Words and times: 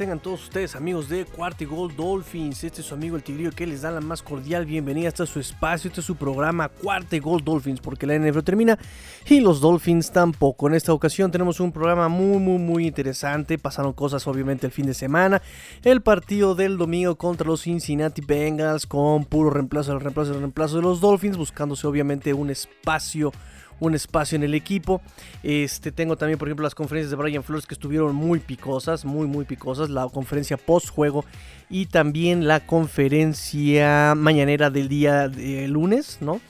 tengan 0.00 0.18
todos 0.18 0.44
ustedes 0.44 0.76
amigos 0.76 1.10
de 1.10 1.26
Cuarto 1.26 1.68
Gold 1.68 1.94
Dolphins. 1.94 2.64
Este 2.64 2.80
es 2.80 2.86
su 2.86 2.94
amigo 2.94 3.16
el 3.16 3.22
Tigrillo 3.22 3.50
que 3.50 3.66
les 3.66 3.82
da 3.82 3.90
la 3.90 4.00
más 4.00 4.22
cordial 4.22 4.64
bienvenida. 4.64 5.08
Este 5.08 5.24
es 5.24 5.28
su 5.28 5.38
espacio, 5.38 5.88
este 5.88 6.00
es 6.00 6.06
su 6.06 6.16
programa 6.16 6.70
Cuarto 6.70 7.18
Gold 7.20 7.44
Dolphins 7.44 7.80
porque 7.80 8.06
la 8.06 8.18
NFL 8.18 8.40
termina 8.40 8.78
y 9.26 9.40
los 9.40 9.60
Dolphins 9.60 10.10
tampoco. 10.10 10.68
En 10.68 10.74
esta 10.74 10.94
ocasión 10.94 11.30
tenemos 11.30 11.60
un 11.60 11.70
programa 11.70 12.08
muy 12.08 12.38
muy 12.38 12.56
muy 12.56 12.86
interesante. 12.86 13.58
Pasaron 13.58 13.92
cosas 13.92 14.26
obviamente 14.26 14.64
el 14.64 14.72
fin 14.72 14.86
de 14.86 14.94
semana. 14.94 15.42
El 15.84 16.00
partido 16.00 16.54
del 16.54 16.78
domingo 16.78 17.16
contra 17.16 17.46
los 17.46 17.60
Cincinnati 17.60 18.22
Bengals 18.22 18.86
con 18.86 19.26
puro 19.26 19.50
reemplazo, 19.50 19.92
el 19.92 20.00
reemplazo, 20.00 20.32
el 20.32 20.38
reemplazo 20.38 20.76
de 20.76 20.82
los 20.82 21.02
Dolphins 21.02 21.36
buscándose 21.36 21.86
obviamente 21.86 22.32
un 22.32 22.48
espacio 22.48 23.32
un 23.80 23.94
espacio 23.94 24.36
en 24.36 24.44
el 24.44 24.54
equipo. 24.54 25.00
Este, 25.42 25.90
tengo 25.90 26.16
también, 26.16 26.38
por 26.38 26.48
ejemplo, 26.48 26.62
las 26.62 26.74
conferencias 26.74 27.10
de 27.10 27.16
Brian 27.16 27.42
Flores 27.42 27.66
que 27.66 27.74
estuvieron 27.74 28.14
muy 28.14 28.38
picosas, 28.38 29.04
muy, 29.04 29.26
muy 29.26 29.44
picosas. 29.44 29.90
La 29.90 30.08
conferencia 30.08 30.56
post-juego 30.56 31.24
y 31.68 31.86
también 31.86 32.46
la 32.46 32.60
conferencia 32.60 34.14
mañanera 34.16 34.70
del 34.70 34.88
día 34.88 35.28
de 35.28 35.66
lunes, 35.68 36.18
¿no? 36.20 36.40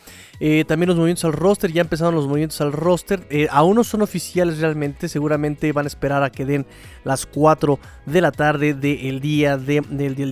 Eh, 0.40 0.64
también 0.66 0.88
los 0.88 0.96
movimientos 0.96 1.26
al 1.26 1.34
roster, 1.34 1.70
ya 1.70 1.82
empezaron 1.82 2.14
los 2.14 2.26
movimientos 2.26 2.60
al 2.62 2.72
roster. 2.72 3.26
Eh, 3.28 3.46
aún 3.50 3.76
no 3.76 3.84
son 3.84 4.00
oficiales 4.00 4.58
realmente, 4.58 5.08
seguramente 5.08 5.70
van 5.72 5.84
a 5.84 5.88
esperar 5.88 6.22
a 6.22 6.30
que 6.30 6.46
den 6.46 6.66
las 7.04 7.26
4 7.26 7.78
de 8.06 8.20
la 8.23 8.32
tarde 8.32 8.73
del 8.73 9.20
día 9.20 9.59
de, 9.59 9.80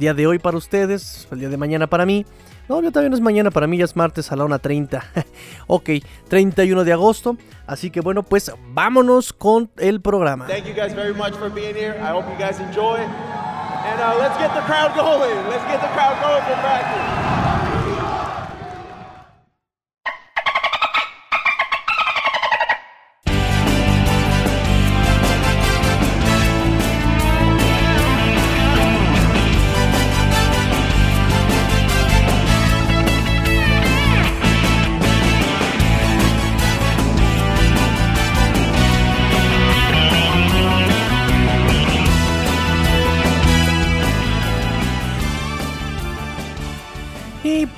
día 0.01 0.15
de 0.15 0.27
hoy 0.27 0.39
para 0.39 0.57
ustedes, 0.57 1.29
el 1.31 1.41
día 1.41 1.51
de 1.51 1.59
mañana 1.59 1.87
para 1.87 2.07
mí. 2.07 2.25
No, 2.69 2.83
yo 2.83 2.93
también 2.93 3.15
es 3.15 3.21
mañana, 3.21 3.51
para 3.51 3.67
mí 3.67 3.79
ya 3.79 3.85
es 3.85 3.97
martes 3.97 4.31
a 4.31 4.37
la 4.37 4.45
1.30. 4.45 5.03
ok, 5.67 5.91
31 6.29 6.85
de 6.85 6.93
agosto. 6.93 7.37
Así 7.67 7.91
que 7.91 8.01
bueno, 8.01 8.23
pues 8.23 8.53
vámonos 8.73 9.33
con 9.33 9.71
el 9.79 10.01
programa. 10.01 10.47
Thank 10.47 10.67
you 10.67 10.75
guys 10.75 10.95
very 10.95 11.15
much 11.15 11.35
for 11.35 11.51
being 11.51 11.75
here. 11.75 11.99
I 11.99 12.13
hope 12.13 12.27
you 12.31 12.39
guys 12.39 12.61
enjoy. 12.61 12.99
And 12.99 14.01
uh, 14.01 14.19
let's 14.19 14.37
get 14.39 14.53
the 14.55 14.61
crowd 14.67 14.95
going. 14.95 15.49
Let's 15.49 15.65
get 15.65 15.81
the 15.81 15.89
crowd 15.95 16.21
going 16.21 16.43
for 16.45 16.61
practice. 16.61 17.38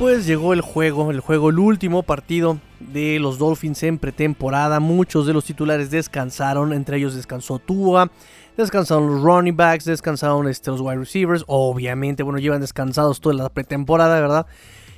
Pues 0.01 0.25
llegó 0.25 0.55
el 0.55 0.63
juego, 0.63 1.11
el 1.11 1.21
juego, 1.21 1.51
el 1.51 1.59
último 1.59 2.03
partido 2.03 2.59
de 2.79 3.19
los 3.19 3.37
Dolphins 3.37 3.83
en 3.83 3.99
pretemporada. 3.99 4.81
Muchos 4.81 5.27
de 5.27 5.35
los 5.35 5.45
titulares 5.45 5.91
descansaron, 5.91 6.73
entre 6.73 6.97
ellos 6.97 7.15
descansó 7.15 7.59
Tua, 7.59 8.11
descansaron 8.57 9.09
los 9.09 9.21
running 9.21 9.59
backs, 9.59 9.85
descansaron 9.85 10.49
este, 10.49 10.71
los 10.71 10.81
wide 10.81 11.01
receivers. 11.01 11.45
Obviamente, 11.49 12.23
bueno, 12.23 12.39
llevan 12.39 12.63
descansados 12.63 13.21
toda 13.21 13.35
la 13.35 13.51
pretemporada, 13.51 14.19
¿verdad? 14.23 14.47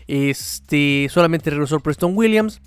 Este, 0.06 1.08
solamente 1.10 1.50
regresó 1.50 1.80
Preston 1.80 2.16
Williams. 2.16 2.60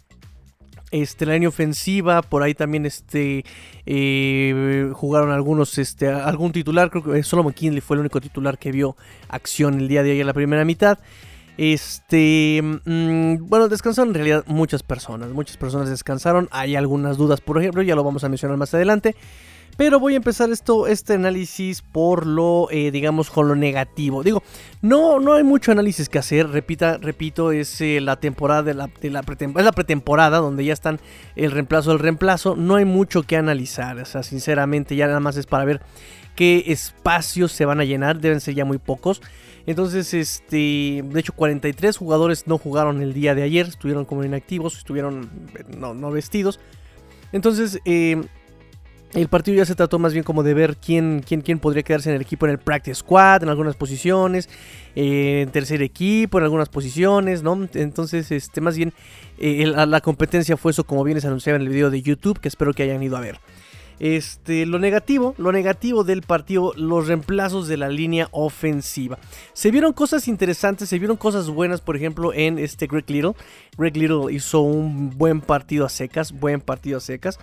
Este, 0.92 1.26
la 1.26 1.36
línea 1.36 1.48
ofensiva, 1.48 2.22
por 2.22 2.44
ahí 2.44 2.54
también 2.54 2.86
este, 2.86 3.46
eh, 3.86 4.90
jugaron 4.92 5.32
algunos, 5.32 5.78
este, 5.78 6.10
algún 6.10 6.52
titular, 6.52 6.90
creo 6.90 7.02
que 7.02 7.24
solo 7.24 7.46
McKinley 7.46 7.80
fue 7.80 7.96
el 7.96 8.02
único 8.02 8.20
titular 8.20 8.58
que 8.58 8.74
vio 8.74 8.98
acción 9.30 9.80
el 9.80 9.88
día 9.88 10.04
de 10.04 10.12
ayer 10.12 10.22
en 10.22 10.28
la 10.28 10.34
primera 10.34 10.66
mitad. 10.66 11.00
Este, 11.58 12.62
mm, 12.64 13.48
bueno, 13.48 13.70
descansaron 13.70 14.10
en 14.10 14.16
realidad 14.16 14.44
muchas 14.48 14.84
personas, 14.84 15.30
muchas 15.30 15.58
personas 15.58 15.90
descansaron. 15.90 16.50
Hay 16.52 16.76
algunas 16.76 17.18
dudas, 17.18 17.42
por 17.42 17.58
ejemplo, 17.60 17.82
ya 17.82 17.96
lo 17.96 18.04
vamos 18.04 18.24
a 18.24 18.30
mencionar 18.30 18.58
más 18.58 18.74
adelante. 18.74 19.16
Pero 19.78 20.00
voy 20.00 20.14
a 20.14 20.18
empezar 20.18 20.50
esto, 20.52 20.88
este 20.88 21.16
análisis 21.16 21.82
por 21.82 22.26
lo, 22.26 22.70
eh, 22.72 22.92
digamos, 22.92 23.30
con 23.30 23.50
lo 23.50 23.56
negativo. 23.56 24.24
Digo, 24.24 24.42
no, 24.82 25.20
no 25.20 25.34
hay 25.34 25.44
mucho 25.44 25.74
análisis 25.74 26.08
que 26.08 26.18
hacer. 26.18 26.48
Repita, 26.48 26.98
repito, 26.98 27.52
es 27.52 27.82
eh, 27.82 28.00
la 28.00 28.16
temporada 28.16 28.64
de 28.64 28.74
la, 28.74 28.90
es 29.02 29.12
la 29.12 29.72
pretemporada 29.74 30.38
donde 30.38 30.64
ya 30.64 30.72
están 30.72 31.02
el 31.36 31.52
reemplazo 31.52 31.90
del 31.90 32.00
reemplazo. 32.00 32.56
No 32.56 32.76
hay 32.76 32.86
mucho 32.86 33.24
que 33.24 33.36
analizar. 33.36 33.98
O 33.98 34.06
sea, 34.06 34.24
sinceramente, 34.24 34.96
ya 34.96 35.08
nada 35.08 35.20
más 35.20 35.36
es 35.36 35.46
para 35.46 35.66
ver 35.66 35.82
qué 36.38 36.64
espacios 36.68 37.52
se 37.52 37.66
van 37.66 37.82
a 37.82 37.84
llenar. 37.84 38.22
Deben 38.22 38.40
ser 38.40 38.56
ya 38.56 38.64
muy 38.64 38.78
pocos. 38.78 39.22
Entonces, 39.68 40.14
este, 40.14 41.04
de 41.04 41.20
hecho, 41.20 41.34
43 41.34 41.98
jugadores 41.98 42.46
no 42.48 42.58
jugaron 42.58 43.02
el 43.02 43.14
día 43.14 43.34
de 43.34 43.44
ayer, 43.44 43.68
estuvieron 43.68 44.06
como 44.06 44.24
inactivos, 44.24 44.78
estuvieron 44.78 45.30
no, 45.78 46.12
vestidos. 46.12 46.60
Entonces, 47.32 47.80
eh, 47.86 48.22
el 49.16 49.28
partido 49.28 49.58
ya 49.58 49.66
se 49.66 49.76
trató 49.76 49.98
más 49.98 50.14
bien 50.14 50.24
como 50.24 50.44
de 50.44 50.54
ver 50.54 50.78
quién, 50.78 51.24
quién, 51.26 51.42
quién 51.42 51.60
podría 51.60 51.84
quedarse 51.84 52.10
en 52.10 52.16
el 52.16 52.22
equipo 52.22 52.46
en 52.46 52.52
el 52.52 52.60
practice 52.60 52.96
squad, 52.96 53.44
en 53.44 53.50
algunas 53.50 53.76
posiciones, 53.76 54.50
eh, 54.96 55.42
en 55.44 55.50
tercer 55.50 55.82
equipo, 55.82 56.38
en 56.38 56.44
algunas 56.44 56.70
posiciones, 56.70 57.42
¿no? 57.42 57.68
Entonces, 57.74 58.32
este, 58.32 58.62
más 58.62 58.78
bien, 58.78 58.94
eh, 59.40 59.66
la 59.66 60.02
competencia 60.02 60.58
fue 60.58 60.72
eso 60.72 60.84
como 60.84 61.04
bien 61.04 61.20
se 61.22 61.28
anunciaba 61.28 61.56
en 61.56 61.64
el 61.64 61.70
video 61.70 61.90
de 61.90 62.02
YouTube, 62.02 62.40
que 62.40 62.50
espero 62.50 62.74
que 62.74 62.84
hayan 62.84 63.02
ido 63.02 63.18
a 63.18 63.22
ver. 63.22 63.40
Este, 64.00 64.66
lo 64.66 64.78
negativo, 64.78 65.36
lo 65.38 65.52
negativo 65.52 66.04
del 66.04 66.22
partido, 66.22 66.74
los 66.76 67.08
reemplazos 67.08 67.68
de 67.68 67.78
la 67.78 67.90
línea 67.90 68.28
ofensiva. 68.32 69.18
Se 69.54 69.72
vieron 69.72 69.94
cosas 69.94 70.28
interesantes, 70.28 70.90
se 70.90 71.00
vieron 71.00 71.18
cosas 71.18 71.50
buenas, 71.50 71.82
por 71.82 71.96
ejemplo, 71.96 72.34
en 72.34 72.60
este 72.60 72.88
Greg 72.88 73.10
Little. 73.10 73.34
Greg 73.78 73.96
Little 73.96 74.34
hizo 74.34 74.62
un 74.62 75.18
buen 75.18 75.42
partido 75.42 75.86
a 75.86 75.90
secas, 75.90 76.34
buen 76.34 76.60
partido 76.60 76.98
a 76.98 77.02
secas, 77.02 77.40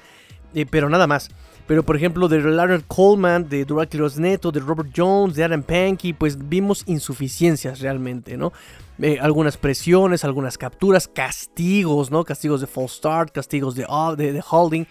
eh, 0.54 0.66
pero 0.68 0.88
nada 0.88 1.06
más. 1.06 1.30
Pero 1.66 1.84
por 1.84 1.96
ejemplo, 1.96 2.28
de 2.28 2.40
Leonard 2.40 2.82
Coleman, 2.86 3.48
de 3.48 3.64
Durakilos 3.64 4.18
Neto, 4.18 4.50
de 4.50 4.60
Robert 4.60 4.90
Jones, 4.94 5.36
de 5.36 5.44
Adam 5.44 5.62
Pankey, 5.62 6.12
pues 6.12 6.36
vimos 6.48 6.82
insuficiencias 6.86 7.80
realmente, 7.80 8.36
¿no? 8.36 8.52
Eh, 9.00 9.18
algunas 9.20 9.56
presiones, 9.56 10.24
algunas 10.24 10.58
capturas, 10.58 11.08
castigos, 11.08 12.10
¿no? 12.10 12.24
Castigos 12.24 12.60
de 12.60 12.66
false 12.66 12.96
start, 12.96 13.32
castigos 13.32 13.74
de, 13.74 13.86
de 14.16 14.44
holding. 14.48 14.86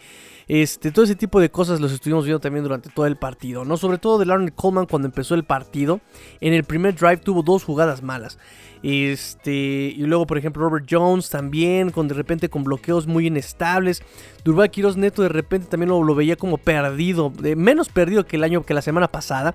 Este, 0.48 0.92
todo 0.92 1.06
ese 1.06 1.16
tipo 1.16 1.40
de 1.40 1.50
cosas 1.50 1.80
los 1.80 1.92
estuvimos 1.92 2.26
viendo 2.26 2.40
también 2.40 2.64
durante 2.64 2.90
todo 2.90 3.06
el 3.06 3.16
partido, 3.16 3.66
¿no? 3.66 3.78
Sobre 3.78 3.98
todo 3.98 4.20
de 4.20 4.26
Larry 4.26 4.52
Coleman 4.52 4.86
cuando 4.86 5.08
empezó 5.08 5.36
el 5.36 5.44
partido. 5.44 6.02
En 6.40 6.54
el 6.54 6.64
primer 6.64 6.96
drive 6.96 7.18
tuvo 7.18 7.44
dos 7.44 7.64
jugadas 7.64 8.02
malas. 8.02 8.38
Este, 8.84 9.52
y 9.52 10.04
luego, 10.06 10.26
por 10.26 10.38
ejemplo, 10.38 10.64
Robert 10.64 10.88
Jones 10.90 11.30
también, 11.30 11.92
con 11.92 12.08
de 12.08 12.16
repente 12.16 12.50
con 12.50 12.64
bloqueos 12.64 13.08
muy 13.08 13.28
inestables. 13.28 14.02
Durval 14.44 14.72
Quiroz 14.72 14.98
Neto 14.98 15.22
de 15.22 15.30
repente 15.30 15.68
también 15.68 15.90
lo, 15.90 16.16
veía 16.16 16.36
como 16.36 16.58
perdido, 16.58 17.32
menos 17.56 17.90
perdido 17.90 18.26
que 18.26 18.38
el 18.38 18.44
año 18.44 18.64
que 18.64 18.74
la 18.74 18.82
semana 18.82 19.08
pasada. 19.08 19.54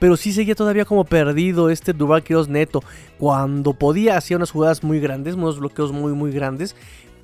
Pero 0.00 0.16
sí 0.16 0.32
seguía 0.32 0.56
todavía 0.56 0.84
como 0.84 1.04
perdido 1.04 1.70
este 1.70 1.92
Durval 1.92 2.24
Quiroz 2.24 2.48
Neto. 2.48 2.82
Cuando 3.18 3.74
podía 3.74 4.16
hacía 4.16 4.36
unas 4.36 4.50
jugadas 4.50 4.82
muy 4.82 4.98
grandes, 4.98 5.36
unos 5.36 5.58
bloqueos 5.58 5.92
muy 5.92 6.12
muy 6.12 6.32
grandes. 6.32 6.74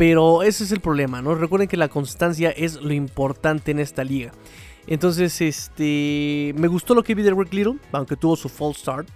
Pero 0.00 0.43
ese 0.43 0.65
es 0.65 0.72
el 0.72 0.81
problema, 0.81 1.21
¿no? 1.21 1.34
Recuerden 1.34 1.69
que 1.69 1.77
la 1.77 1.88
constancia 1.88 2.49
es 2.49 2.81
lo 2.81 2.94
importante 2.94 3.71
en 3.71 3.78
esta 3.78 4.03
liga. 4.03 4.33
Entonces, 4.86 5.39
este. 5.42 6.54
Me 6.57 6.69
gustó 6.69 6.95
lo 6.95 7.03
que 7.03 7.15
vi 7.15 7.22
de 7.22 7.34
Rick 7.34 7.53
Little, 7.53 7.77
aunque 7.92 8.16
tuvo 8.16 8.34
su 8.34 8.48
false 8.48 8.80
start. 8.80 9.09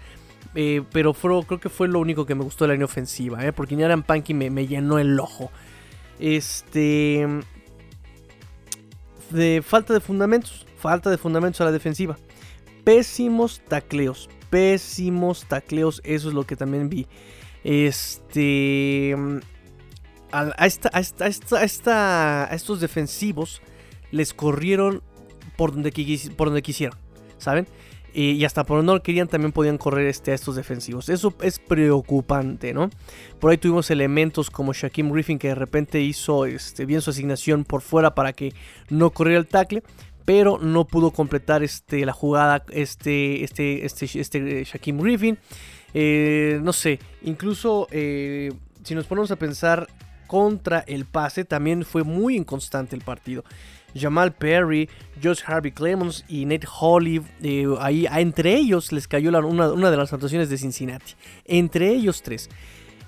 Eh, 0.54 0.82
pero 0.92 1.14
creo 1.14 1.58
que 1.58 1.70
fue 1.70 1.88
lo 1.88 2.00
único 2.00 2.26
que 2.26 2.34
me 2.34 2.44
gustó 2.44 2.64
de 2.64 2.68
la 2.68 2.74
línea 2.74 2.84
ofensiva, 2.84 3.42
¿eh? 3.46 3.50
porque 3.50 3.74
Niaran 3.76 4.02
Panky 4.02 4.34
me, 4.34 4.66
llenó 4.66 4.98
el 4.98 5.18
ojo. 5.18 5.50
Este. 6.18 7.26
Falta 9.62 9.94
de 9.94 10.00
fundamentos. 10.00 10.66
Falta 10.76 11.08
de 11.08 11.16
fundamentos 11.16 11.62
a 11.62 11.64
la 11.64 11.72
defensiva. 11.72 12.18
Pésimos 12.84 13.62
tacleos. 13.68 14.28
Pésimos 14.50 15.46
tacleos. 15.46 16.02
Eso 16.04 16.28
es 16.28 16.34
lo 16.34 16.44
que 16.44 16.56
también 16.56 16.90
vi. 16.90 17.06
Este 17.64 19.16
a, 20.34 20.66
esta, 20.66 22.48
estos 22.50 22.80
defensivos 22.80 23.62
les 24.10 24.34
corrieron 24.34 25.02
por 25.56 25.72
donde, 25.72 25.92
por 26.36 26.48
donde 26.48 26.62
quisieron, 26.62 26.98
¿saben? 27.38 27.66
Y, 28.12 28.44
hasta 28.44 28.64
por 28.64 28.78
donde 28.78 28.92
no 28.92 29.02
querían 29.02 29.26
también 29.26 29.50
podían 29.50 29.76
correr 29.76 30.06
este, 30.06 30.30
a 30.30 30.34
estos 30.34 30.54
defensivos. 30.54 31.08
Eso 31.08 31.34
es 31.42 31.58
preocupante, 31.58 32.72
¿no? 32.72 32.90
Por 33.40 33.50
ahí 33.50 33.58
tuvimos 33.58 33.90
elementos 33.90 34.50
como 34.50 34.72
Shaquem 34.72 35.10
Griffin 35.10 35.38
que 35.38 35.48
de 35.48 35.56
repente 35.56 36.00
hizo 36.00 36.46
este, 36.46 36.86
bien 36.86 37.00
su 37.00 37.10
asignación 37.10 37.64
por 37.64 37.82
fuera 37.82 38.14
para 38.14 38.32
que 38.32 38.54
no 38.88 39.10
corriera 39.10 39.40
el 39.40 39.48
tackle. 39.48 39.82
Pero 40.24 40.58
no 40.58 40.86
pudo 40.86 41.10
completar 41.10 41.62
este, 41.62 42.06
la 42.06 42.12
jugada 42.12 42.64
este, 42.70 43.44
este, 43.44 43.84
este, 43.84 44.06
este 44.18 44.64
Shaquem 44.64 44.98
Griffin. 44.98 45.36
Eh, 45.92 46.60
no 46.62 46.72
sé, 46.72 46.98
incluso 47.22 47.88
eh, 47.90 48.52
si 48.84 48.94
nos 48.94 49.06
ponemos 49.06 49.30
a 49.32 49.36
pensar 49.36 49.88
contra 50.34 50.80
el 50.88 51.04
pase 51.04 51.44
también 51.44 51.84
fue 51.84 52.02
muy 52.02 52.34
inconstante 52.34 52.96
el 52.96 53.02
partido. 53.02 53.44
Jamal 53.94 54.32
Perry, 54.32 54.90
Josh 55.22 55.42
Harvey 55.46 55.70
Clemons 55.70 56.24
y 56.28 56.44
Nate 56.44 56.66
Holly, 56.80 57.22
eh, 57.40 57.68
ahí 57.78 58.04
entre 58.10 58.56
ellos 58.56 58.90
les 58.90 59.06
cayó 59.06 59.28
una, 59.28 59.90
de 59.90 59.96
las 59.96 60.12
anotaciones 60.12 60.50
de 60.50 60.58
Cincinnati. 60.58 61.12
Entre 61.44 61.88
ellos 61.88 62.20
tres. 62.20 62.50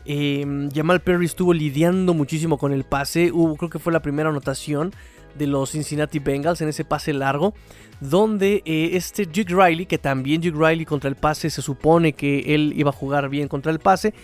Em, 0.04 0.70
Jamal 0.70 1.00
Perry 1.00 1.26
estuvo 1.26 1.52
lidiando 1.52 2.14
muchísimo 2.14 2.58
con 2.58 2.72
el 2.72 2.84
pase. 2.84 3.32
Hubo, 3.32 3.56
creo 3.56 3.70
que 3.70 3.80
fue 3.80 3.92
la 3.92 4.02
primera 4.02 4.28
anotación 4.28 4.92
de 5.36 5.48
los 5.48 5.72
Cincinnati 5.72 6.20
Bengals 6.20 6.60
en 6.60 6.68
ese 6.68 6.84
pase 6.84 7.12
largo. 7.12 7.54
Donde 7.98 8.62
eh, 8.64 8.90
este 8.92 9.26
Duke 9.26 9.52
Riley, 9.52 9.86
que 9.86 9.98
también 9.98 10.40
Duke 10.40 10.56
Riley 10.56 10.84
contra 10.84 11.10
el 11.10 11.16
pase, 11.16 11.50
se 11.50 11.60
supone 11.60 12.12
que 12.12 12.54
él 12.54 12.72
iba 12.76 12.90
a 12.90 12.92
jugar 12.92 13.28
bien 13.28 13.48
contra 13.48 13.72
el 13.72 13.80
pase. 13.80 14.14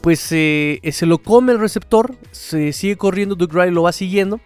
Pues 0.00 0.26
eh, 0.30 0.80
se 0.92 1.06
lo 1.06 1.18
come 1.18 1.52
el 1.52 1.58
receptor, 1.58 2.14
se 2.30 2.72
sigue 2.72 2.96
corriendo, 2.96 3.34
Duke 3.34 3.54
Riley 3.54 3.74
lo 3.74 3.82
va 3.82 3.92
siguiendo. 3.92 4.40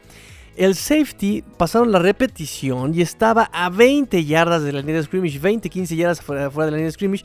El 0.57 0.75
safety 0.75 1.43
pasaron 1.57 1.93
la 1.93 1.99
repetición 1.99 2.95
y 2.95 3.01
estaba 3.01 3.51
a 3.53 3.71
20 3.71 4.25
yardas 4.25 4.63
de 4.63 4.73
la 4.73 4.81
línea 4.81 4.97
de 4.97 5.05
scrimmage, 5.05 5.39
20, 5.39 5.69
15 5.71 5.97
yardas 5.97 6.21
fuera, 6.21 6.49
de 6.49 6.57
la 6.57 6.77
línea 6.77 6.85
de 6.85 6.93
scrimmage. 6.93 7.25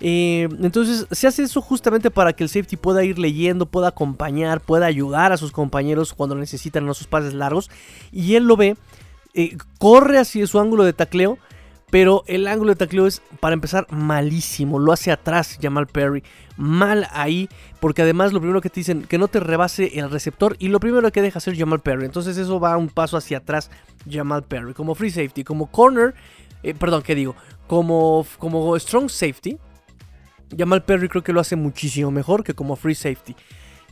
Eh, 0.00 0.48
entonces 0.60 1.06
se 1.12 1.26
hace 1.28 1.44
eso 1.44 1.60
justamente 1.60 2.10
para 2.10 2.32
que 2.32 2.42
el 2.42 2.50
safety 2.50 2.76
pueda 2.76 3.04
ir 3.04 3.18
leyendo, 3.18 3.66
pueda 3.66 3.88
acompañar, 3.88 4.60
pueda 4.60 4.86
ayudar 4.86 5.32
a 5.32 5.36
sus 5.36 5.52
compañeros 5.52 6.12
cuando 6.12 6.34
necesitan 6.34 6.88
esos 6.88 7.06
pases 7.06 7.32
largos. 7.32 7.70
Y 8.10 8.34
él 8.34 8.44
lo 8.44 8.56
ve, 8.56 8.76
eh, 9.34 9.56
corre 9.78 10.18
hacia 10.18 10.46
su 10.46 10.58
ángulo 10.58 10.84
de 10.84 10.92
tacleo 10.92 11.38
pero 11.94 12.24
el 12.26 12.48
ángulo 12.48 12.72
de 12.72 12.76
tacleo 12.76 13.06
es, 13.06 13.22
para 13.38 13.54
empezar, 13.54 13.86
malísimo. 13.88 14.80
Lo 14.80 14.90
hace 14.90 15.12
atrás 15.12 15.56
Jamal 15.62 15.86
Perry. 15.86 16.24
Mal 16.56 17.06
ahí. 17.12 17.48
Porque 17.78 18.02
además 18.02 18.32
lo 18.32 18.40
primero 18.40 18.60
que 18.60 18.68
te 18.68 18.80
dicen, 18.80 19.02
que 19.02 19.16
no 19.16 19.28
te 19.28 19.38
rebase 19.38 19.96
el 19.96 20.10
receptor. 20.10 20.56
Y 20.58 20.70
lo 20.70 20.80
primero 20.80 21.12
que 21.12 21.22
deja 21.22 21.38
hacer 21.38 21.56
Jamal 21.56 21.78
Perry. 21.78 22.04
Entonces 22.04 22.36
eso 22.36 22.58
va 22.58 22.76
un 22.76 22.88
paso 22.88 23.16
hacia 23.16 23.38
atrás 23.38 23.70
Jamal 24.10 24.42
Perry. 24.42 24.74
Como 24.74 24.96
free 24.96 25.12
safety, 25.12 25.44
como 25.44 25.70
corner. 25.70 26.16
Eh, 26.64 26.74
perdón, 26.74 27.02
¿qué 27.02 27.14
digo? 27.14 27.36
Como, 27.68 28.26
como 28.40 28.76
strong 28.76 29.08
safety. 29.08 29.56
Jamal 30.58 30.82
Perry 30.82 31.08
creo 31.08 31.22
que 31.22 31.32
lo 31.32 31.38
hace 31.38 31.54
muchísimo 31.54 32.10
mejor 32.10 32.42
que 32.42 32.54
como 32.54 32.74
free 32.74 32.96
safety. 32.96 33.36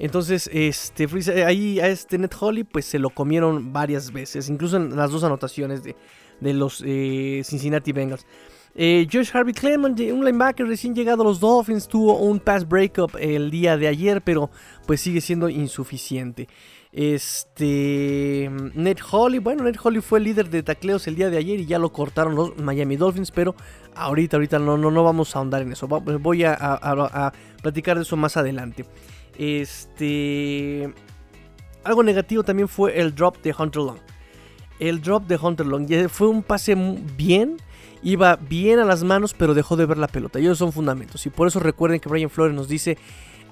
Entonces, 0.01 0.51
este, 0.53 1.07
ahí 1.45 1.79
a 1.79 1.87
este 1.87 2.19
Net 2.19 2.35
Holly, 2.41 2.65
pues 2.65 2.85
se 2.85 2.99
lo 2.99 3.11
comieron 3.11 3.73
varias 3.73 4.11
veces, 4.13 4.49
incluso 4.49 4.77
en 4.79 4.97
las 4.97 5.13
dos 5.13 5.23
anotaciones 5.23 5.85
de, 5.85 5.95
de 6.43 6.53
los 6.53 6.83
eh, 6.85 7.43
Cincinnati 7.45 7.93
Bengals. 7.93 8.27
Eh, 8.75 9.07
Josh 9.11 9.31
Harvey 9.35 9.53
Clement, 9.53 9.99
un 10.01 10.25
linebacker 10.25 10.67
recién 10.67 10.95
llegado 10.95 11.23
a 11.23 11.27
los 11.27 11.41
Dolphins, 11.41 11.87
tuvo 11.87 12.19
un 12.19 12.41
pass 12.41 12.67
breakup 12.67 13.17
el 13.19 13.51
día 13.51 13.77
de 13.77 13.87
ayer, 13.87 14.23
pero 14.23 14.51
pues 14.87 15.01
sigue 15.01 15.21
siendo 15.21 15.49
insuficiente. 15.49 16.49
Este. 16.91 18.51
Ned 18.75 18.99
Holly, 19.11 19.39
bueno, 19.39 19.65
Ned 19.65 19.77
Holly 19.83 20.01
fue 20.01 20.19
el 20.19 20.25
líder 20.25 20.51
de 20.51 20.63
tacleos 20.63 21.07
el 21.07 21.17
día 21.17 21.31
de 21.31 21.39
ayer 21.39 21.61
y 21.61 21.67
ya 21.67 21.79
lo 21.79 21.93
cortaron 21.93 22.35
los 22.35 22.57
Miami 22.59 22.97
Dolphins, 22.97 23.31
pero 23.31 23.55
ahorita, 23.95 24.37
ahorita 24.37 24.59
no, 24.59 24.77
no, 24.79 24.91
no 24.91 25.05
vamos 25.05 25.35
a 25.35 25.39
ahondar 25.39 25.63
en 25.63 25.73
eso. 25.73 25.87
Voy 25.87 26.45
a, 26.45 26.55
a 26.59 27.33
platicar 27.63 27.97
de 27.97 28.03
eso 28.03 28.17
más 28.17 28.37
adelante. 28.37 28.87
Este. 29.39 30.93
Algo 31.85 32.03
negativo 32.03 32.43
también 32.43 32.69
fue 32.69 32.99
el 32.99 33.15
drop 33.15 33.43
de 33.43 33.55
Hunter 33.59 33.83
Long 33.83 34.12
el 34.89 35.01
drop 35.01 35.27
de 35.27 35.37
Hunter 35.37 35.67
Long. 35.67 35.89
Fue 36.09 36.29
un 36.29 36.43
pase 36.43 36.75
bien, 37.17 37.59
iba 38.03 38.37
bien 38.37 38.79
a 38.81 38.85
las 38.85 39.05
manos, 39.05 39.35
pero 39.37 39.55
dejó 39.55 39.77
de 39.77 39.87
ver 39.87 39.99
la 39.99 40.09
pelota. 40.09 40.41
Y 40.41 40.45
esos 40.45 40.59
son 40.59 40.73
fundamentos. 40.73 41.25
Y 41.27 41.31
por 41.31 41.47
eso 41.47 41.61
recuerden 41.61 42.01
que 42.01 42.09
Brian 42.09 42.31
Flores 42.31 42.55
nos 42.55 42.69
dice, 42.69 42.99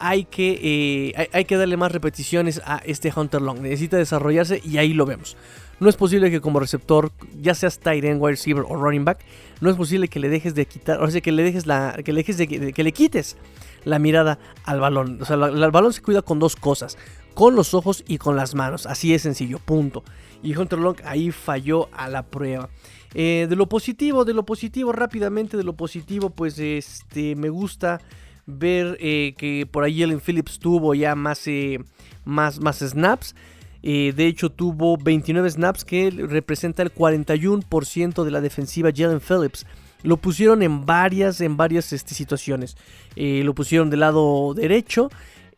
hay 0.00 0.24
que, 0.24 1.12
eh, 1.14 1.28
hay, 1.32 1.44
que 1.44 1.56
darle 1.56 1.76
más 1.76 1.92
repeticiones 1.92 2.60
a 2.64 2.78
este 2.78 3.12
Hunter 3.14 3.42
Long. 3.42 3.60
Necesita 3.60 3.96
desarrollarse 3.96 4.60
y 4.64 4.78
ahí 4.78 4.92
lo 4.92 5.06
vemos. 5.06 5.36
No 5.78 5.88
es 5.88 5.96
posible 5.96 6.30
que 6.30 6.40
como 6.40 6.58
receptor, 6.60 7.12
ya 7.40 7.54
seas 7.54 7.78
tight 7.78 8.04
end, 8.04 8.20
wide 8.20 8.32
receiver 8.32 8.64
o 8.68 8.76
running 8.76 9.04
back, 9.04 9.20
no 9.60 9.70
es 9.70 9.76
posible 9.76 10.08
que 10.08 10.20
le 10.20 10.28
dejes 10.28 10.54
de 10.54 10.66
quitar, 10.66 11.02
o 11.02 11.10
sea, 11.10 11.20
que 11.20 11.32
le 11.32 11.42
dejes 11.42 11.66
la, 11.66 11.96
que 12.04 12.12
le 12.12 12.20
dejes 12.20 12.36
de, 12.36 12.72
que 12.74 12.82
le 12.82 12.92
quites 12.92 13.36
la 13.84 13.98
mirada 13.98 14.38
al 14.64 14.80
balón. 14.80 15.22
O 15.22 15.24
sea, 15.24 15.36
el 15.36 15.70
balón 15.70 15.92
se 15.92 16.02
cuida 16.02 16.22
con 16.22 16.38
dos 16.38 16.56
cosas, 16.56 16.98
con 17.34 17.54
los 17.54 17.74
ojos 17.74 18.04
y 18.06 18.18
con 18.18 18.36
las 18.36 18.54
manos. 18.54 18.86
Así 18.86 19.14
es 19.14 19.22
sencillo, 19.22 19.58
punto. 19.58 20.04
Y 20.42 20.56
Hunter 20.56 20.78
Long 20.78 20.96
ahí 21.04 21.30
falló 21.30 21.88
a 21.92 22.08
la 22.08 22.22
prueba. 22.22 22.68
Eh, 23.14 23.46
de 23.48 23.56
lo 23.56 23.68
positivo, 23.68 24.24
de 24.24 24.34
lo 24.34 24.44
positivo, 24.44 24.92
rápidamente, 24.92 25.56
de 25.56 25.64
lo 25.64 25.74
positivo, 25.74 26.30
pues 26.30 26.58
este, 26.58 27.34
me 27.34 27.48
gusta 27.48 28.00
ver 28.46 28.96
eh, 29.00 29.34
que 29.36 29.66
por 29.70 29.84
ahí 29.84 30.02
Ellen 30.02 30.20
Phillips 30.20 30.58
tuvo 30.58 30.94
ya 30.94 31.14
más, 31.14 31.46
eh, 31.46 31.78
más, 32.24 32.60
más 32.60 32.78
snaps. 32.78 33.34
de 33.82 34.26
hecho, 34.26 34.50
tuvo 34.50 34.96
29 34.96 35.50
snaps 35.50 35.84
que 35.84 36.10
representa 36.10 36.82
el 36.82 36.92
41% 36.94 38.24
de 38.24 38.30
la 38.30 38.40
defensiva 38.40 38.90
Jalen 38.94 39.20
Phillips. 39.20 39.66
Lo 40.02 40.16
pusieron 40.16 40.62
en 40.62 40.86
varias, 40.86 41.40
en 41.40 41.56
varias 41.56 41.92
este, 41.92 42.14
situaciones. 42.14 42.76
lo 43.16 43.54
pusieron 43.54 43.90
del 43.90 44.00
lado 44.00 44.54
derecho 44.54 45.10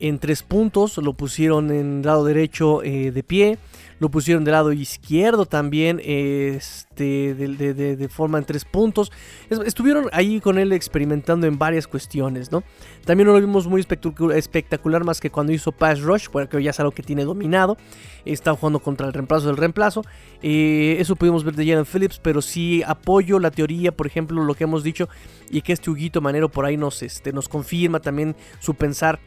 en 0.02 0.18
tres 0.18 0.42
puntos, 0.42 0.98
lo 0.98 1.14
pusieron 1.14 1.70
en 1.70 2.02
lado 2.04 2.24
derecho 2.24 2.80
de 2.82 3.22
pie, 3.22 3.58
lo 4.02 4.10
pusieron 4.10 4.42
del 4.42 4.50
lado 4.50 4.72
izquierdo 4.72 5.46
también, 5.46 6.00
este, 6.04 7.34
de, 7.36 8.08
forma 8.08 8.38
en 8.38 8.44
tres 8.44 8.64
puntos. 8.64 9.12
Estuvieron 9.48 10.08
ahí 10.10 10.40
con 10.40 10.58
él 10.58 10.72
experimentando 10.72 11.46
en 11.46 11.56
varias 11.56 11.86
cuestiones, 11.86 12.50
¿no? 12.50 12.64
También 13.04 13.28
no 13.28 13.32
lo 13.34 13.40
vimos 13.40 13.68
muy 13.68 13.80
espectacular 13.80 15.04
más 15.04 15.20
que 15.20 15.30
cuando 15.30 15.52
hizo 15.52 15.70
Pass 15.70 16.00
Rush, 16.00 16.26
porque 16.32 16.60
ya 16.60 16.70
es 16.70 16.80
algo 16.80 16.90
que 16.90 17.04
tiene 17.04 17.24
dominado. 17.24 17.76
Está 18.24 18.52
jugando 18.56 18.80
contra 18.80 19.06
el 19.06 19.12
reemplazo 19.12 19.46
del 19.46 19.56
reemplazo. 19.56 20.02
Eh, 20.42 20.96
eso 20.98 21.14
pudimos 21.14 21.44
ver 21.44 21.54
de 21.54 21.64
Jalen 21.64 21.86
Phillips, 21.86 22.18
pero 22.18 22.42
sí 22.42 22.82
apoyo 22.84 23.38
la 23.38 23.52
teoría, 23.52 23.92
por 23.92 24.08
ejemplo, 24.08 24.42
lo 24.42 24.54
que 24.54 24.64
hemos 24.64 24.82
dicho, 24.82 25.08
y 25.48 25.62
que 25.62 25.72
este 25.72 25.90
Huguito 25.90 26.20
Manero 26.20 26.48
por 26.48 26.66
ahí 26.66 26.76
nos, 26.76 27.04
este, 27.04 27.32
nos 27.32 27.48
confirma 27.48 28.00
también 28.00 28.34
su 28.58 28.74
pensar 28.74 29.20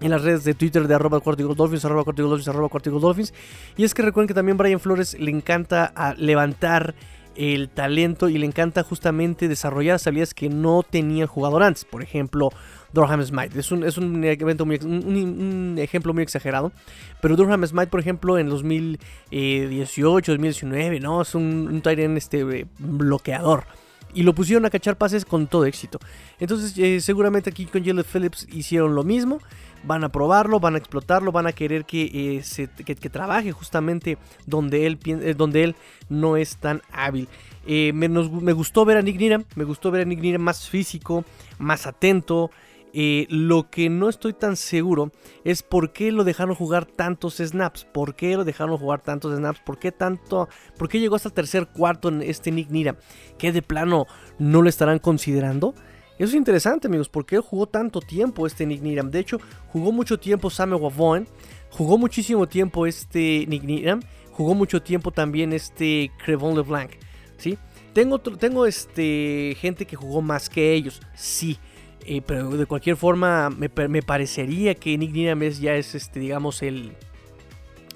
en 0.00 0.10
las 0.10 0.22
redes 0.22 0.44
de 0.44 0.54
Twitter 0.54 0.86
de 0.88 0.94
arroba 0.94 1.20
Dolphins, 1.20 1.84
arroba 1.84 2.04
Dolphins, 2.12 2.48
arroba 2.48 2.70
Dolphins. 2.84 3.34
Y 3.76 3.84
es 3.84 3.94
que 3.94 4.02
recuerden 4.02 4.28
que 4.28 4.34
también 4.34 4.56
Brian 4.56 4.80
Flores 4.80 5.16
le 5.18 5.30
encanta 5.30 5.92
levantar 6.16 6.94
el 7.36 7.68
talento 7.68 8.28
y 8.28 8.38
le 8.38 8.46
encanta 8.46 8.82
justamente 8.82 9.48
desarrollar 9.48 9.98
habilidades 10.04 10.34
que 10.34 10.48
no 10.48 10.82
tenía 10.82 11.26
jugador 11.26 11.62
antes. 11.62 11.84
Por 11.84 12.02
ejemplo, 12.02 12.50
Durham 12.92 13.24
Smite. 13.24 13.58
Es 13.58 13.70
un, 13.72 13.84
es 13.84 13.98
un, 13.98 14.22
evento 14.24 14.66
muy, 14.66 14.78
un, 14.82 15.76
ejemplo 15.78 16.12
muy 16.12 16.22
exagerado. 16.22 16.72
Pero 17.20 17.36
Durham 17.36 17.66
Smite, 17.66 17.88
por 17.88 18.00
ejemplo, 18.00 18.38
en 18.38 18.48
2018, 18.48 20.32
2019, 20.32 21.00
¿no? 21.00 21.22
Es 21.22 21.34
un, 21.34 21.82
un 21.84 22.16
este, 22.16 22.66
bloqueador 22.78 23.64
y 24.12 24.22
lo 24.22 24.34
pusieron 24.34 24.64
a 24.64 24.70
cachar 24.70 24.96
pases 24.96 25.24
con 25.24 25.46
todo 25.46 25.64
éxito. 25.64 25.98
Entonces, 26.38 26.76
eh, 26.78 27.00
seguramente 27.00 27.50
aquí 27.50 27.66
con 27.66 27.84
Jalen 27.84 28.04
Phillips 28.04 28.46
hicieron 28.50 28.94
lo 28.94 29.04
mismo 29.04 29.40
van 29.82 30.04
a 30.04 30.10
probarlo, 30.10 30.60
van 30.60 30.74
a 30.74 30.78
explotarlo, 30.78 31.32
van 31.32 31.46
a 31.46 31.52
querer 31.52 31.84
que, 31.84 32.38
eh, 32.38 32.68
que, 32.84 33.10
trabaje 33.10 33.52
justamente 33.52 34.18
donde 34.46 34.86
él, 34.86 34.98
eh, 35.04 35.34
donde 35.36 35.64
él 35.64 35.76
no 36.08 36.36
es 36.36 36.56
tan 36.56 36.82
hábil. 36.92 37.28
Eh, 37.66 37.92
me, 37.92 38.08
gustó 38.52 38.84
ver 38.84 38.96
a 38.96 39.02
Nick 39.02 39.18
Needham, 39.18 39.44
me 39.54 39.64
gustó 39.64 39.90
ver 39.90 40.02
a 40.02 40.04
Nick 40.04 40.20
Needham 40.20 40.42
más 40.42 40.68
físico, 40.68 41.24
más 41.58 41.86
atento. 41.86 42.50
lo 42.92 43.70
que 43.70 43.88
no 43.88 44.08
estoy 44.08 44.32
tan 44.32 44.56
seguro 44.56 45.12
es 45.44 45.62
por 45.62 45.92
qué 45.92 46.10
lo 46.10 46.24
dejaron 46.24 46.56
jugar 46.56 46.86
tantos 46.86 47.36
snaps. 47.36 47.84
¿Por 47.84 48.16
qué 48.16 48.36
lo 48.36 48.44
dejaron 48.44 48.76
jugar 48.78 49.00
tantos 49.00 49.36
snaps? 49.36 49.60
¿Por 49.60 49.78
qué 49.78 49.92
tanto? 49.92 50.48
¿Por 50.76 50.88
qué 50.88 50.98
llegó 50.98 51.14
hasta 51.14 51.30
tercer 51.30 51.68
cuarto 51.68 52.08
en 52.08 52.20
este 52.20 52.50
Nick 52.50 52.70
Needham? 52.70 52.96
¿Que 53.38 53.52
de 53.52 53.62
plano 53.62 54.06
no 54.40 54.60
lo 54.60 54.68
estarán 54.68 54.98
considerando? 54.98 55.74
Eso 56.20 56.28
es 56.28 56.34
interesante, 56.34 56.86
amigos, 56.86 57.08
porque 57.08 57.36
él 57.36 57.40
jugó 57.40 57.66
tanto 57.66 58.02
tiempo 58.02 58.46
este 58.46 58.66
Nick 58.66 58.82
Needham. 58.82 59.10
De 59.10 59.20
hecho, 59.20 59.40
jugó 59.68 59.90
mucho 59.90 60.20
tiempo 60.20 60.50
Samuel 60.50 60.82
Wavoen, 60.82 61.26
jugó 61.70 61.96
muchísimo 61.96 62.46
tiempo 62.46 62.86
este 62.86 63.46
Nick 63.48 63.62
Needham, 63.62 64.02
jugó 64.30 64.54
mucho 64.54 64.82
tiempo 64.82 65.12
también 65.12 65.54
este 65.54 66.12
Crevon 66.22 66.56
LeBlanc, 66.56 66.90
¿sí? 67.38 67.56
Tengo, 67.94 68.18
tengo 68.18 68.66
este, 68.66 69.56
gente 69.58 69.86
que 69.86 69.96
jugó 69.96 70.20
más 70.20 70.50
que 70.50 70.74
ellos, 70.74 71.00
sí. 71.14 71.56
Eh, 72.04 72.20
pero 72.20 72.50
de 72.50 72.66
cualquier 72.66 72.98
forma, 72.98 73.48
me, 73.48 73.70
parecería 74.02 74.74
que 74.74 74.98
Nick 74.98 75.12
Needham 75.12 75.42
es, 75.42 75.58
ya 75.58 75.74
es, 75.74 75.94
este, 75.94 76.20
digamos, 76.20 76.60
el, 76.60 76.92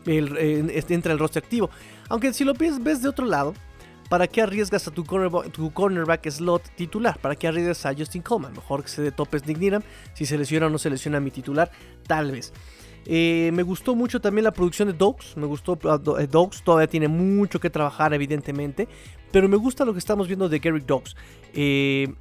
el, 0.06 0.70
este, 0.70 0.94
entra 0.94 1.12
el 1.12 1.18
rostro 1.18 1.40
activo. 1.40 1.68
Aunque 2.08 2.32
si 2.32 2.44
lo 2.44 2.54
ves, 2.54 2.82
ves 2.82 3.02
de 3.02 3.08
otro 3.10 3.26
lado, 3.26 3.52
¿Para 4.08 4.26
qué 4.26 4.42
arriesgas 4.42 4.86
a 4.86 4.90
tu 4.90 5.04
cornerback, 5.04 6.30
slot 6.30 6.62
titular? 6.76 7.18
¿Para 7.18 7.36
qué 7.36 7.48
arriesgas 7.48 7.86
a 7.86 7.94
Justin 7.94 8.22
Coleman? 8.22 8.52
Mejor 8.52 8.82
que 8.82 8.88
se 8.88 9.02
de 9.02 9.12
topes 9.12 9.46
Nick 9.46 9.58
Needham. 9.58 9.82
Si 10.12 10.26
se 10.26 10.36
lesiona 10.36 10.66
o 10.66 10.70
no 10.70 10.78
se 10.78 10.90
lesiona 10.90 11.18
a 11.18 11.20
mi 11.20 11.30
titular, 11.30 11.70
tal 12.06 12.30
vez. 12.32 12.52
Eh, 13.06 13.50
me 13.52 13.62
gustó 13.62 13.94
mucho 13.94 14.20
también 14.20 14.44
la 14.44 14.52
producción 14.52 14.88
de 14.88 14.94
Dogs. 14.94 15.36
Me 15.36 15.46
gustó 15.46 15.72
uh, 15.72 16.26
Dogs. 16.26 16.62
Todavía 16.62 16.86
tiene 16.86 17.08
mucho 17.08 17.58
que 17.60 17.70
trabajar, 17.70 18.12
evidentemente. 18.14 18.88
Pero 19.30 19.48
me 19.48 19.56
gusta 19.56 19.84
lo 19.84 19.92
que 19.92 19.98
estamos 19.98 20.26
viendo 20.26 20.48
de 20.48 20.58
Gary 20.58 20.80
Dogs. 20.80 21.16
Eh, 21.54 22.12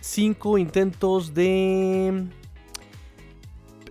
cinco 0.00 0.58
intentos 0.58 1.34
de 1.34 2.26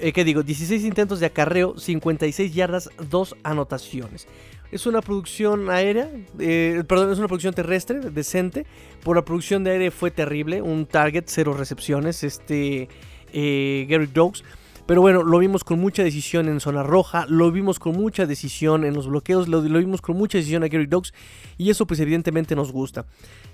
eh, 0.02 0.12
¿qué 0.14 0.24
digo? 0.24 0.44
16 0.44 0.84
intentos 0.84 1.20
de 1.20 1.28
acarreo, 1.28 1.78
56 1.78 2.54
yardas, 2.54 2.90
2 3.10 3.36
anotaciones. 3.44 4.28
Es 4.72 4.86
una 4.86 5.02
producción 5.02 5.70
aérea, 5.70 6.10
eh, 6.40 6.84
perdón, 6.88 7.12
es 7.12 7.18
una 7.20 7.28
producción 7.28 7.54
terrestre 7.54 8.00
decente. 8.00 8.66
Por 9.04 9.18
la 9.18 9.26
producción 9.26 9.64
de 9.64 9.72
aire 9.72 9.92
fue 9.92 10.12
terrible, 10.12 10.62
un 10.62 10.86
target, 10.86 11.26
cero 11.28 11.54
recepciones, 11.54 12.24
este 12.24 12.88
eh, 13.34 13.86
Gary 13.90 14.08
Dogs. 14.08 14.44
Pero 14.86 15.02
bueno, 15.02 15.24
lo 15.24 15.40
vimos 15.40 15.64
con 15.64 15.80
mucha 15.80 16.04
decisión 16.04 16.50
en 16.50 16.60
zona 16.60 16.84
roja, 16.84 17.26
lo 17.30 17.52
vimos 17.52 17.80
con 17.80 17.94
mucha 17.94 18.26
decisión 18.26 18.84
en 18.84 18.94
los 18.94 19.08
bloqueos, 19.08 19.48
lo, 19.48 19.62
vimos 19.62 20.02
con 20.02 20.18
mucha 20.18 20.38
decisión 20.38 20.64
a 20.64 20.68
Gary 20.68 20.88
Dogs 20.88 21.14
y 21.58 21.70
eso 21.70 21.86
pues 21.86 22.00
evidentemente 22.00 22.56
nos 22.56 22.72
gusta. 22.72 23.06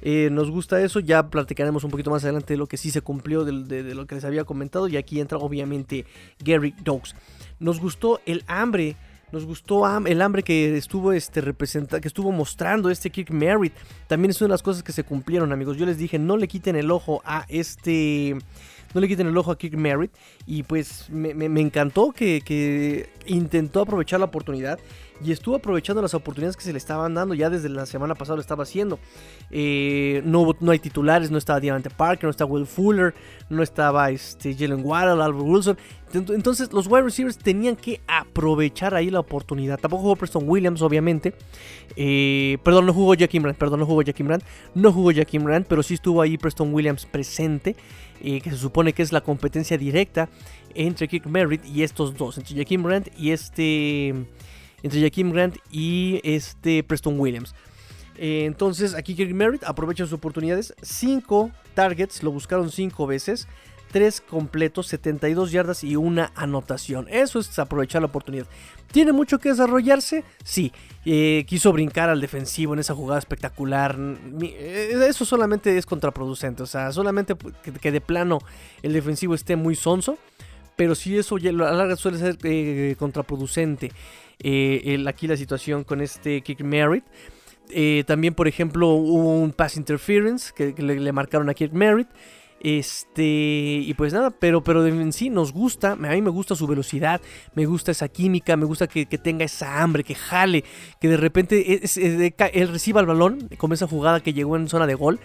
Eh, 0.02 0.30
nos 0.32 0.50
gusta 0.50 0.82
eso, 0.82 1.00
ya 1.00 1.30
platicaremos 1.30 1.84
un 1.84 1.92
poquito 1.92 2.12
más 2.12 2.24
adelante 2.24 2.54
de 2.54 2.58
lo 2.58 2.68
que 2.68 2.78
sí 2.78 2.92
se 2.92 3.02
cumplió, 3.02 3.44
de, 3.44 3.94
lo 3.94 4.08
que 4.08 4.16
les 4.16 4.26
había 4.26 4.46
comentado 4.46 4.88
y 4.88 4.98
aquí 4.98 5.20
entra 5.20 5.38
obviamente 5.38 6.06
Gary 6.40 6.74
Dogs. 6.84 7.16
Nos 7.60 7.80
gustó 7.80 8.20
el 8.26 8.44
hambre 8.48 8.96
nos 9.30 9.46
gustó 9.46 9.86
el 10.06 10.22
hambre 10.22 10.42
que 10.42 10.78
estuvo 10.78 11.12
este 11.12 11.42
representa, 11.42 12.00
que 12.00 12.08
estuvo 12.08 12.32
mostrando 12.32 12.90
este 12.90 13.10
Kirk 13.10 13.30
Merritt. 13.32 13.74
También 14.08 14.32
es 14.32 14.40
una 14.40 14.48
de 14.48 14.54
las 14.54 14.64
cosas 14.64 14.84
que 14.84 14.94
se 14.94 15.04
cumplieron, 15.04 15.52
amigos. 15.52 15.76
Yo 15.76 15.86
les 15.86 15.98
dije, 15.98 16.18
no 16.18 16.38
le 16.38 16.48
quiten 16.48 16.78
el 16.78 16.90
ojo 16.92 17.22
a 17.26 17.46
este 17.50 18.38
no 18.94 19.02
le 19.02 19.08
quiten 19.08 19.28
el 19.28 19.38
ojo 19.38 19.52
a 19.52 19.58
Kirk 19.58 19.76
Merritt. 19.78 20.12
Y 20.46 20.64
pues 20.64 21.10
me, 21.10 21.46
encantó 21.62 22.12
que, 22.12 23.10
intentó 23.26 23.82
aprovechar 23.82 24.20
la 24.20 24.26
oportunidad 24.26 24.80
y 25.24 25.32
estuvo 25.32 25.56
aprovechando 25.56 26.02
las 26.02 26.14
oportunidades 26.14 26.56
que 26.56 26.64
se 26.64 26.72
le 26.72 26.78
estaban 26.78 27.14
dando. 27.14 27.34
Ya 27.34 27.50
desde 27.50 27.70
la 27.70 27.86
semana 27.86 28.16
pasada 28.16 28.36
lo 28.36 28.42
estaba 28.42 28.64
haciendo. 28.64 29.00
Eh, 29.52 30.22
no, 30.26 30.56
no 30.60 30.72
hay 30.72 30.80
titulares, 30.80 31.32
no 31.32 31.38
estaba 31.38 31.60
Diamante 31.60 31.90
Parker, 31.90 32.26
no 32.26 32.30
estaba 32.30 32.52
Will 32.52 32.68
Fuller, 32.68 33.14
no 33.50 33.64
estaba 33.64 34.10
este, 34.12 34.56
Jalen 34.56 34.84
Waddle, 34.84 35.24
Albert 35.24 35.46
Wilson. 35.46 35.78
Entonces 36.14 36.72
los 36.72 36.88
wide 36.88 37.04
receivers 37.04 37.38
tenían 37.38 37.76
que 37.76 38.00
aprovechar 38.08 38.96
ahí 38.96 39.10
la 39.10 39.20
oportunidad. 39.20 39.78
Tampoco 39.78 40.04
jugó 40.04 40.16
Preston 40.16 40.48
Williams, 40.48 40.82
obviamente. 40.82 41.34
Eh, 41.96 42.58
perdón, 42.64 42.86
no 42.86 42.94
jugó 42.94 43.14
Jackie 43.14 43.40
Brand, 43.40 43.58
perdón, 43.58 43.82
no 43.82 43.86
jugó 43.86 44.02
Jackie 44.02 44.24
Brand. 44.24 44.44
No 44.74 44.94
jugó 44.94 45.12
pero 45.68 45.84
sí 45.84 45.96
estuvo 45.96 46.22
ahí 46.22 46.38
Preston 46.38 46.74
Williams 46.74 47.06
presente. 47.06 47.76
Eh, 48.22 48.42
que 48.42 48.50
se 48.50 48.58
supone 48.58 48.94
que 48.94 49.04
es 49.04 49.12
la 49.12 49.22
competencia 49.22 49.78
directa 49.78 50.28
entre 50.74 51.08
Kirk 51.08 51.28
Merritt 51.28 51.64
y 51.66 51.84
estos 51.84 52.16
dos, 52.16 52.38
entre 52.38 52.56
Jaquim 52.56 52.84
Grant 52.84 53.10
y 53.18 53.32
este, 53.32 54.10
entre 54.82 55.02
Jaquim 55.02 55.32
Grant 55.32 55.58
y 55.72 56.20
este 56.24 56.84
Preston 56.84 57.20
Williams. 57.20 57.54
Eh, 58.18 58.46
entonces 58.46 58.96
aquí 58.96 59.16
Kirk 59.16 59.34
Merritt 59.36 59.64
aprovecha 59.64 60.06
sus 60.06 60.14
oportunidades, 60.14 60.74
5 60.82 61.52
targets, 61.76 62.24
lo 62.24 62.32
buscaron 62.32 62.72
5 62.72 63.06
veces. 63.06 63.48
3 63.92 64.22
completos, 64.22 64.88
72 64.88 65.52
yardas 65.52 65.84
y 65.84 65.96
una 65.96 66.32
anotación. 66.36 67.08
Eso 67.10 67.40
es 67.40 67.58
aprovechar 67.60 68.02
la 68.02 68.08
oportunidad. 68.08 68.46
¿Tiene 68.92 69.12
mucho 69.12 69.40
que 69.40 69.50
desarrollarse? 69.50 70.24
Sí. 70.44 70.72
Eh, 71.06 71.46
quiso 71.48 71.72
brincar 71.74 72.10
al 72.10 72.22
defensivo 72.22 72.74
en 72.74 72.80
esa 72.80 72.94
jugada 72.94 73.20
espectacular. 73.20 73.98
Eh, 74.42 74.98
eso 75.08 75.26
solamente 75.26 75.78
es 75.78 75.86
contraproducente. 75.86 76.64
O 76.64 76.66
sea, 76.66 76.92
solamente 76.92 77.36
que, 77.82 77.92
de 77.92 78.02
plano 78.02 78.40
el 78.82 78.94
defensivo 78.94 79.36
esté 79.36 79.56
muy 79.56 79.76
sonso. 79.76 80.18
Pero 80.76 80.94
si 80.94 81.18
eso 81.18 81.38
a 81.38 81.40
la 81.40 81.72
larga 81.72 81.96
suele 81.96 82.20
ser 82.20 82.38
eh, 82.44 82.96
contraproducente. 83.00 83.92
aquí 84.40 85.28
la 85.28 85.38
situación 85.38 85.84
con 85.84 86.02
este 86.02 86.42
Kick 86.42 86.62
Merritt. 86.62 87.06
también, 88.06 88.36
por 88.36 88.48
ejemplo, 88.48 88.90
hubo 88.90 89.42
un 89.42 89.52
pass 89.52 89.76
interference 89.76 90.54
que, 90.56 90.74
le, 90.78 91.00
le, 91.00 91.12
marcaron 91.12 91.50
a 91.50 91.54
Kirk 91.54 91.74
Merritt. 91.74 92.08
Este, 92.60 93.24
y 93.24 93.94
pues 93.96 94.14
nada, 94.14 94.32
pero, 94.32 94.64
pero 94.64 94.86
en 94.86 95.14
sí 95.14 95.30
nos 95.30 95.54
gusta, 95.54 95.92
a 95.92 95.96
mí 95.96 96.22
me 96.22 96.32
gusta 96.32 96.56
su 96.56 96.66
velocidad, 96.66 97.22
me 97.54 97.66
gusta 97.66 97.92
esa 97.92 98.08
química, 98.08 98.58
me 98.58 98.66
gusta 98.66 98.88
que, 98.88 99.06
tenga 99.06 99.46
esa 99.46 99.82
hambre, 99.82 100.04
que 100.04 100.16
jale, 100.16 100.64
que 101.00 101.08
de 101.08 101.18
repente 101.18 101.82
él 102.54 102.68
reciba 102.70 103.00
el 103.00 103.06
balón, 103.06 103.50
como 103.58 103.76
esa 103.76 103.88
jugada 103.88 104.22
que 104.22 104.34
llegó 104.34 104.56
en 104.56 104.68
zona 104.70 104.88
de 104.88 104.96
gol, 104.96 105.20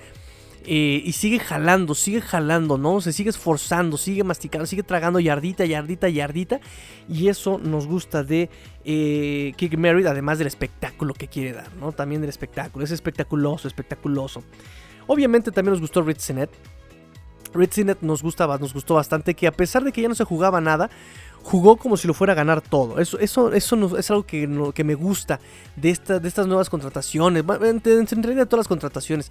eh, 0.64 1.02
y 1.04 1.12
sigue 1.12 1.40
jalando, 1.40 1.94
sigue 1.94 2.20
jalando, 2.20 2.78
¿no? 2.78 3.00
Se 3.00 3.12
sigue 3.12 3.30
esforzando, 3.30 3.96
sigue 3.96 4.22
masticando, 4.22 4.66
sigue 4.66 4.84
tragando 4.84 5.18
yardita, 5.18 5.64
yardita, 5.64 6.08
yardita. 6.08 6.60
Y 7.08 7.28
eso 7.28 7.58
nos 7.58 7.86
gusta 7.88 8.22
de 8.22 8.48
eh, 8.84 9.54
Kick 9.56 9.76
Merritt, 9.76 10.06
además 10.06 10.38
del 10.38 10.46
espectáculo 10.46 11.14
que 11.14 11.26
quiere 11.26 11.52
dar, 11.52 11.74
¿no? 11.74 11.90
También 11.92 12.20
del 12.20 12.30
espectáculo, 12.30 12.84
es 12.84 12.92
espectaculoso, 12.92 13.66
espectaculoso. 13.66 14.44
Obviamente 15.08 15.50
también 15.50 15.72
nos 15.72 15.80
gustó 15.80 16.02
Rich 16.02 16.20
Red 17.54 17.96
nos, 18.00 18.22
gustaba, 18.22 18.58
nos 18.58 18.72
gustó 18.72 18.94
bastante 18.94 19.34
que 19.34 19.46
a 19.46 19.52
pesar 19.52 19.84
de 19.84 19.92
que 19.92 20.02
ya 20.02 20.08
no 20.08 20.14
se 20.14 20.24
jugaba 20.24 20.60
nada, 20.60 20.90
jugó 21.42 21.76
como 21.76 21.96
si 21.96 22.06
lo 22.06 22.14
fuera 22.14 22.32
a 22.32 22.36
ganar 22.36 22.60
todo. 22.60 22.98
Eso, 23.00 23.18
eso, 23.18 23.52
eso 23.52 23.98
es 23.98 24.10
algo 24.10 24.24
que, 24.24 24.48
que 24.74 24.84
me 24.84 24.94
gusta 24.94 25.40
de, 25.76 25.92
de 25.92 26.28
estas 26.28 26.46
nuevas 26.46 26.70
contrataciones, 26.70 27.44
en, 27.44 27.82
realidad 28.22 28.46
todas 28.46 28.60
las 28.60 28.68
contrataciones. 28.68 29.30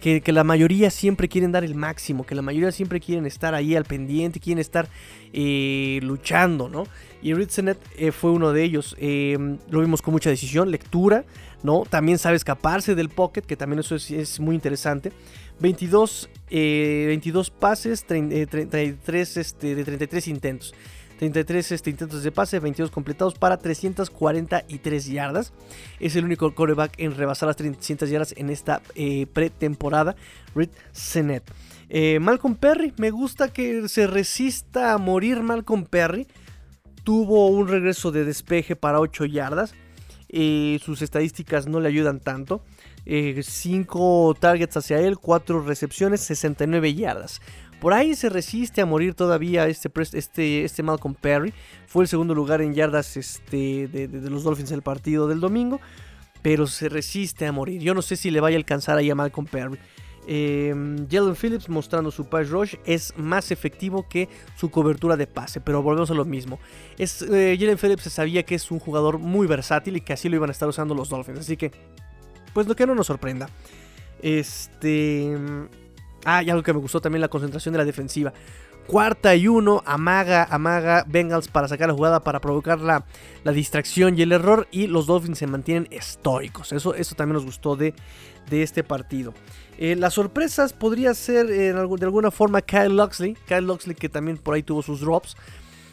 Que, 0.00 0.20
la 0.32 0.42
mayoría 0.42 0.90
siempre 0.90 1.28
quieren 1.28 1.52
dar 1.52 1.62
el 1.62 1.76
máximo, 1.76 2.26
que 2.26 2.34
la 2.34 2.42
mayoría 2.42 2.72
siempre 2.72 2.98
quieren 2.98 3.24
estar 3.24 3.54
ahí 3.54 3.76
al 3.76 3.84
pendiente, 3.84 4.40
quieren 4.40 4.58
estar 4.58 4.88
eh, 5.32 6.00
luchando, 6.02 6.68
¿no? 6.68 6.88
Y 7.22 7.34
Ritzenet 7.34 7.78
eh, 7.96 8.10
fue 8.10 8.32
uno 8.32 8.52
de 8.52 8.64
ellos. 8.64 8.96
Eh, 8.98 9.38
lo 9.70 9.80
vimos 9.80 10.02
con 10.02 10.12
mucha 10.12 10.28
decisión, 10.28 10.72
lectura, 10.72 11.24
¿no? 11.62 11.84
También 11.88 12.18
sabe 12.18 12.34
escaparse 12.34 12.96
del 12.96 13.10
pocket, 13.10 13.42
que 13.42 13.56
también 13.56 13.78
eso 13.78 13.94
es, 13.94 14.10
es 14.10 14.40
muy 14.40 14.56
interesante. 14.56 15.12
22, 15.60 16.28
22 16.52 17.48
eh, 17.48 17.52
pases, 17.58 18.04
33, 18.04 19.36
este, 19.38 19.74
de 19.74 19.84
33 19.84 20.28
intentos. 20.28 20.74
33 21.18 21.72
este, 21.72 21.90
intentos 21.90 22.22
de 22.22 22.32
pase, 22.32 22.58
22 22.58 22.90
completados 22.90 23.34
para 23.34 23.56
343 23.56 25.06
yardas. 25.06 25.52
Es 25.98 26.16
el 26.16 26.24
único 26.24 26.54
coreback 26.54 26.94
en 26.98 27.16
rebasar 27.16 27.46
las 27.46 27.56
300 27.56 28.10
yardas 28.10 28.34
en 28.36 28.50
esta 28.50 28.82
eh, 28.94 29.26
pretemporada. 29.32 30.14
Reed 30.54 30.70
Senet. 30.90 31.44
Eh, 31.88 32.18
Malcolm 32.20 32.56
Perry, 32.56 32.92
me 32.96 33.10
gusta 33.10 33.52
que 33.52 33.88
se 33.88 34.06
resista 34.06 34.92
a 34.92 34.98
morir 34.98 35.40
Malcolm 35.42 35.84
Perry. 35.84 36.26
Tuvo 37.04 37.48
un 37.48 37.68
regreso 37.68 38.12
de 38.12 38.24
despeje 38.24 38.76
para 38.76 39.00
8 39.00 39.24
yardas. 39.24 39.74
sus 40.28 41.02
estadísticas 41.02 41.66
no 41.66 41.80
le 41.80 41.88
ayudan 41.88 42.20
tanto. 42.20 42.62
5 43.06 44.32
eh, 44.34 44.38
targets 44.40 44.76
hacia 44.76 45.00
él, 45.00 45.18
4 45.18 45.62
recepciones, 45.62 46.20
69 46.20 46.94
yardas. 46.94 47.40
Por 47.82 47.94
ahí 47.94 48.14
se 48.14 48.28
resiste 48.28 48.80
a 48.80 48.86
morir 48.86 49.14
todavía 49.14 49.66
este, 49.66 49.90
este, 50.12 50.64
este 50.64 50.82
Malcolm 50.84 51.16
Perry. 51.16 51.52
Fue 51.88 52.04
el 52.04 52.08
segundo 52.08 52.32
lugar 52.32 52.62
en 52.62 52.74
yardas 52.74 53.16
este, 53.16 53.88
de, 53.88 54.08
los 54.30 54.44
Dolphins 54.44 54.70
el 54.70 54.82
partido 54.82 55.26
del 55.26 55.40
domingo. 55.40 55.80
Pero 56.42 56.68
se 56.68 56.88
resiste 56.88 57.44
a 57.44 57.50
morir. 57.50 57.82
Yo 57.82 57.92
no 57.92 58.02
sé 58.02 58.14
si 58.14 58.30
le 58.30 58.40
vaya 58.40 58.56
a 58.56 58.58
alcanzar 58.58 58.98
ahí 58.98 59.10
a 59.10 59.16
Malcolm 59.16 59.48
Perry. 59.48 59.80
Eh, 60.28 60.72
Jalen 61.10 61.34
Phillips 61.34 61.68
mostrando 61.68 62.12
su 62.12 62.26
pass 62.26 62.50
rush 62.50 62.76
es 62.86 63.12
más 63.16 63.50
efectivo 63.50 64.06
que 64.08 64.28
su 64.56 64.70
cobertura 64.70 65.16
de 65.16 65.26
pase, 65.26 65.60
pero 65.60 65.82
volvemos 65.82 66.12
a 66.12 66.14
lo 66.14 66.24
mismo. 66.24 66.60
Es, 66.98 67.22
eh, 67.22 67.56
Jalen 67.58 67.78
Phillips 67.78 68.04
sabía 68.04 68.44
que 68.44 68.54
es 68.54 68.70
un 68.70 68.78
jugador 68.78 69.18
muy 69.18 69.48
versátil 69.48 69.96
y 69.96 70.00
que 70.00 70.12
así 70.12 70.28
lo 70.28 70.36
iban 70.36 70.50
a 70.50 70.52
estar 70.52 70.68
usando 70.68 70.94
los 70.94 71.08
Dolphins, 71.08 71.40
así 71.40 71.56
que 71.56 71.72
pues 72.52 72.66
lo 72.66 72.76
que 72.76 72.86
no 72.86 72.94
nos 72.94 73.06
sorprenda. 73.06 73.48
Este. 74.20 75.36
Ah, 76.24 76.42
y 76.42 76.50
algo 76.50 76.62
que 76.62 76.72
me 76.72 76.78
gustó 76.78 77.00
también 77.00 77.20
la 77.20 77.28
concentración 77.28 77.72
de 77.72 77.78
la 77.78 77.84
defensiva. 77.84 78.32
Cuarta 78.86 79.34
y 79.36 79.46
uno, 79.46 79.82
amaga, 79.86 80.46
amaga 80.50 81.04
Bengals 81.06 81.46
para 81.48 81.68
sacar 81.68 81.88
la 81.88 81.94
jugada, 81.94 82.20
para 82.20 82.40
provocar 82.40 82.80
la, 82.80 83.04
distracción 83.52 84.18
y 84.18 84.22
el 84.22 84.32
error. 84.32 84.66
Y 84.70 84.86
los 84.86 85.06
Dolphins 85.06 85.38
se 85.38 85.46
mantienen 85.46 85.88
estoicos. 85.90 86.72
Eso, 86.72 86.94
eso 86.94 87.14
también 87.14 87.34
nos 87.34 87.44
gustó 87.44 87.76
de, 87.76 87.94
de 88.50 88.62
este 88.62 88.82
partido. 88.82 89.34
Eh, 89.78 89.96
las 89.96 90.14
sorpresas 90.14 90.72
podría 90.72 91.14
ser 91.14 91.50
eh, 91.50 91.72
de 91.72 92.04
alguna 92.04 92.30
forma 92.30 92.60
Kyle 92.60 92.94
Luxley. 92.96 93.36
Kyle 93.46 93.66
Luxley 93.66 93.94
que 93.94 94.08
también 94.08 94.36
por 94.36 94.54
ahí 94.54 94.62
tuvo 94.62 94.82
sus 94.82 95.00
drops. 95.00 95.36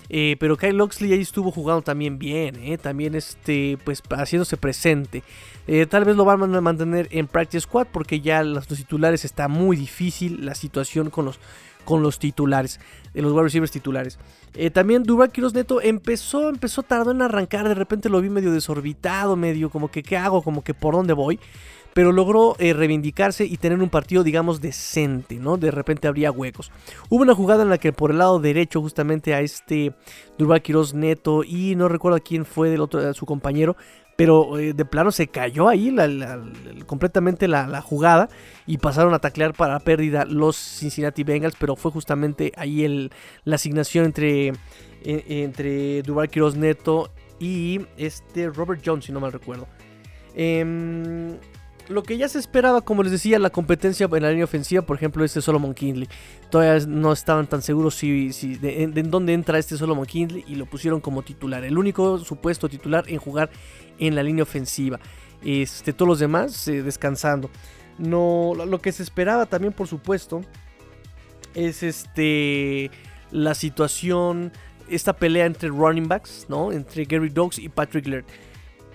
Eh, 0.10 0.36
pero 0.40 0.58
Kyle 0.58 0.76
Luxley 0.76 1.14
ahí 1.14 1.22
estuvo 1.22 1.52
jugando 1.52 1.84
también 1.84 2.18
bien, 2.18 2.78
también 2.80 3.14
este, 3.14 3.78
pues 3.86 4.02
haciéndose 4.10 4.58
presente. 4.58 5.24
Eh, 5.72 5.86
tal 5.86 6.04
vez 6.04 6.16
lo 6.16 6.26
van 6.26 6.56
a 6.56 6.62
mantener 6.62 7.08
en 7.12 7.28
Practice 7.28 7.62
Squad 7.62 7.86
porque 7.92 8.22
ya 8.22 8.42
los, 8.42 8.66
titulares 8.66 9.24
está 9.24 9.48
muy 9.48 9.78
difícil 9.78 10.44
la 10.44 10.56
situación 10.56 11.12
con 11.12 11.26
los, 11.26 11.40
con 11.86 12.02
los 12.02 12.18
titulares, 12.18 12.80
de 13.14 13.22
los 13.22 13.34
wide 13.34 13.44
receivers 13.44 13.70
titulares. 13.72 14.18
Eh, 14.56 14.72
también 14.72 15.04
Dubak 15.04 15.38
Neto 15.38 15.80
empezó, 15.80 16.50
empezó 16.50 16.82
tardó 16.82 17.12
en 17.12 17.22
arrancar, 17.22 17.68
de 17.68 17.76
repente 17.76 18.10
lo 18.10 18.20
vi 18.20 18.32
medio 18.32 18.52
desorbitado, 18.52 19.36
medio 19.36 19.70
como 19.70 19.92
que 19.92 20.02
qué 20.02 20.18
hago, 20.18 20.42
como 20.42 20.64
que 20.64 20.74
por 20.74 20.96
dónde 20.96 21.14
voy. 21.14 21.40
Pero 21.94 22.12
logró 22.12 22.56
eh, 22.58 22.74
reivindicarse 22.74 23.46
y 23.46 23.58
tener 23.58 23.80
un 23.80 23.90
partido, 23.90 24.24
digamos, 24.24 24.62
decente, 24.62 25.36
¿no? 25.36 25.58
De 25.58 25.70
repente 25.70 26.08
habría 26.08 26.32
huecos. 26.32 26.72
Hubo 27.10 27.22
una 27.22 27.36
jugada 27.36 27.62
en 27.62 27.70
la 27.70 27.78
que 27.78 27.94
por 27.94 28.10
el 28.10 28.20
lado 28.20 28.40
derecho, 28.40 28.82
justamente 28.82 29.36
a 29.36 29.42
este 29.42 29.94
Durval 30.38 30.64
Neto 30.96 31.44
y 31.44 31.76
no 31.76 31.90
recuerdo 31.90 32.20
quién 32.24 32.46
fue 32.46 32.70
del 32.70 32.82
otro, 32.82 33.14
su 33.14 33.26
compañero, 33.26 33.76
pero 34.20 34.60
eh, 34.60 34.74
de 34.74 34.84
plano 34.84 35.14
se 35.14 35.30
cayó 35.30 35.70
ahí 35.70 35.96
completamente 36.86 37.48
la, 37.48 37.82
jugada 37.82 38.28
y 38.68 38.78
pasaron 38.78 39.14
a 39.14 39.20
taclear 39.20 39.54
para 39.54 39.80
pérdida 39.80 40.26
los 40.26 40.58
Cincinnati 40.58 41.24
Bengals, 41.24 41.56
pero 41.58 41.78
fue 41.78 41.90
justamente 41.90 42.52
ahí 42.58 43.10
la 43.46 43.56
asignación 43.56 44.04
entre, 44.04 44.50
e, 45.06 45.24
entre 45.44 46.02
Duval 46.02 46.28
Quiroz 46.28 46.58
Neto 46.58 47.14
y 47.40 47.80
este 47.96 48.50
Robert 48.50 48.82
Jones, 48.86 49.06
si 49.06 49.14
no 49.14 49.22
mal 49.22 49.32
recuerdo. 49.32 49.70
Em, 50.36 51.38
lo 51.90 52.04
que 52.04 52.18
ya 52.18 52.30
se 52.30 52.38
esperaba, 52.38 52.82
como 52.82 53.02
les 53.02 53.12
decía, 53.12 53.40
la 53.40 53.50
competencia 53.50 54.08
en 54.12 54.24
la 54.24 54.30
línea 54.30 54.46
ofensiva, 54.46 54.84
por 54.84 54.96
ejemplo, 54.96 55.26
este 55.26 55.42
Solomon 55.42 55.74
Kindley. 55.74 56.08
Todavía 56.52 56.86
no 56.88 57.12
estaban 57.12 57.48
tan 57.48 57.64
seguros 57.64 57.96
si, 57.96 58.30
de, 58.30 58.84
en 58.84 59.12
dónde 59.12 59.34
entra 59.34 59.58
este 59.58 59.76
Solomon 59.76 60.06
Kindley 60.06 60.46
y 60.48 60.56
lo 60.56 60.68
pusieron 60.68 61.02
como 61.02 61.24
titular. 61.24 61.64
El 61.64 61.78
único 61.78 62.20
supuesto 62.20 62.70
titular 62.70 63.06
en 63.08 63.18
jugar 63.18 63.50
en 63.98 64.16
la 64.16 64.22
línea 64.22 64.44
ofensiva. 64.44 65.00
Este, 65.44 65.92
todos 65.92 66.08
los 66.08 66.20
demás 66.20 66.68
eh, 66.68 66.84
descansando. 66.84 67.50
No, 67.98 68.54
lo 68.56 68.80
que 68.80 68.92
se 68.92 69.02
esperaba 69.02 69.48
también, 69.48 69.74
por 69.74 69.88
supuesto, 69.88 70.42
es 71.56 71.82
este 71.84 72.92
la 73.32 73.54
situación, 73.54 74.52
esta 74.90 75.14
pelea 75.14 75.46
entre 75.46 75.70
running 75.70 76.08
backs, 76.08 76.46
¿no? 76.50 76.72
Entre 76.72 77.04
Gary 77.06 77.30
Dogs 77.30 77.58
y 77.58 77.68
Patrick 77.68 78.08
Laird. 78.08 78.26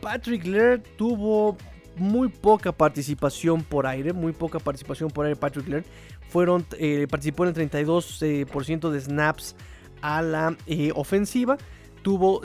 Patrick 0.00 0.46
Laird 0.46 0.82
tuvo 0.96 1.56
muy 1.96 2.28
poca 2.28 2.72
participación 2.72 3.62
por 3.62 3.86
aire, 3.86 4.12
muy 4.12 4.32
poca 4.32 4.58
participación 4.58 5.10
por 5.10 5.26
aire 5.26 5.36
Patrick 5.36 5.68
Laird. 5.68 5.84
Fueron, 6.28 6.66
eh, 6.78 7.06
participó 7.08 7.44
en 7.44 7.54
el 7.54 7.70
32% 7.70 8.90
de 8.90 9.00
snaps 9.00 9.54
a 10.02 10.22
la 10.22 10.56
eh, 10.66 10.90
ofensiva. 10.94 11.56
Tuvo, 12.02 12.40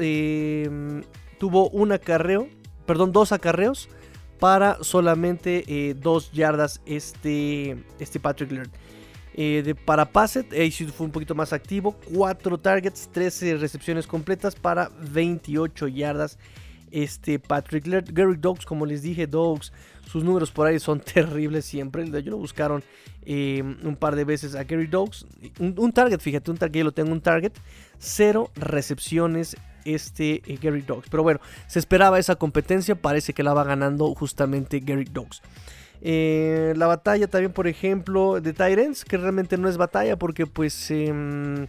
tuvo 1.37 1.69
un 1.71 1.91
acarreo, 1.91 2.47
perdón, 2.85 3.11
dos 3.11 3.33
acarreos 3.33 3.89
para 4.39 4.81
solamente 4.83 5.65
eh, 5.67 5.95
dos 5.95 6.31
yardas 6.31 6.81
este, 6.85 7.77
este 7.99 8.19
Patrick 8.21 8.51
Laird. 8.51 8.71
de, 9.35 9.75
para 9.75 10.05
Passet, 10.05 10.47
fue 10.93 11.05
un 11.05 11.11
poquito 11.11 11.35
más 11.35 11.51
activo. 11.51 11.97
4 12.13 12.57
targets, 12.59 13.09
13 13.11 13.57
recepciones 13.57 14.07
completas 14.07 14.55
para 14.55 14.91
28 15.11 15.89
yardas 15.89 16.37
este 16.91 17.39
Patrick. 17.39 17.85
Gary 18.11 18.37
Dogs, 18.37 18.65
como 18.65 18.85
les 18.85 19.01
dije, 19.01 19.27
Dogs, 19.27 19.71
sus 20.05 20.23
números 20.23 20.51
por 20.51 20.67
ahí 20.67 20.79
son 20.79 20.99
terribles 21.13 21.65
siempre. 21.65 22.05
Yo 22.21 22.31
lo 22.31 22.37
buscaron 22.37 22.83
eh, 23.25 23.61
un 23.83 23.95
par 23.95 24.15
de 24.15 24.23
veces 24.23 24.55
a 24.55 24.63
Gary 24.63 24.87
Dogs. 24.87 25.25
Un, 25.59 25.91
target, 25.91 26.19
fíjate, 26.19 26.51
un 26.51 26.57
target, 26.57 26.79
yo 26.79 26.85
lo 26.85 26.91
tengo 26.91 27.11
un 27.11 27.21
target. 27.21 27.53
Cero 27.97 28.49
recepciones 28.55 29.55
este 29.85 30.41
eh, 30.45 30.57
Gary 30.61 30.81
Dogs. 30.81 31.07
Pero 31.09 31.23
bueno, 31.23 31.39
se 31.67 31.79
esperaba 31.79 32.19
esa 32.19 32.35
competencia, 32.35 32.95
parece 32.95 33.33
que 33.33 33.43
la 33.43 33.53
va 33.53 33.63
ganando 33.63 34.13
justamente 34.15 34.79
Gary 34.79 35.05
Dogs. 35.05 35.41
Eh, 36.01 36.73
la 36.77 36.87
batalla 36.87 37.27
también, 37.27 37.51
por 37.51 37.67
ejemplo, 37.67 38.39
de 38.39 38.53
Tyrants, 38.53 39.03
que 39.03 39.17
realmente 39.17 39.57
no 39.57 39.67
es 39.67 39.77
batalla 39.77 40.17
porque 40.17 40.45
pues 40.45 40.91
em, 40.91 41.67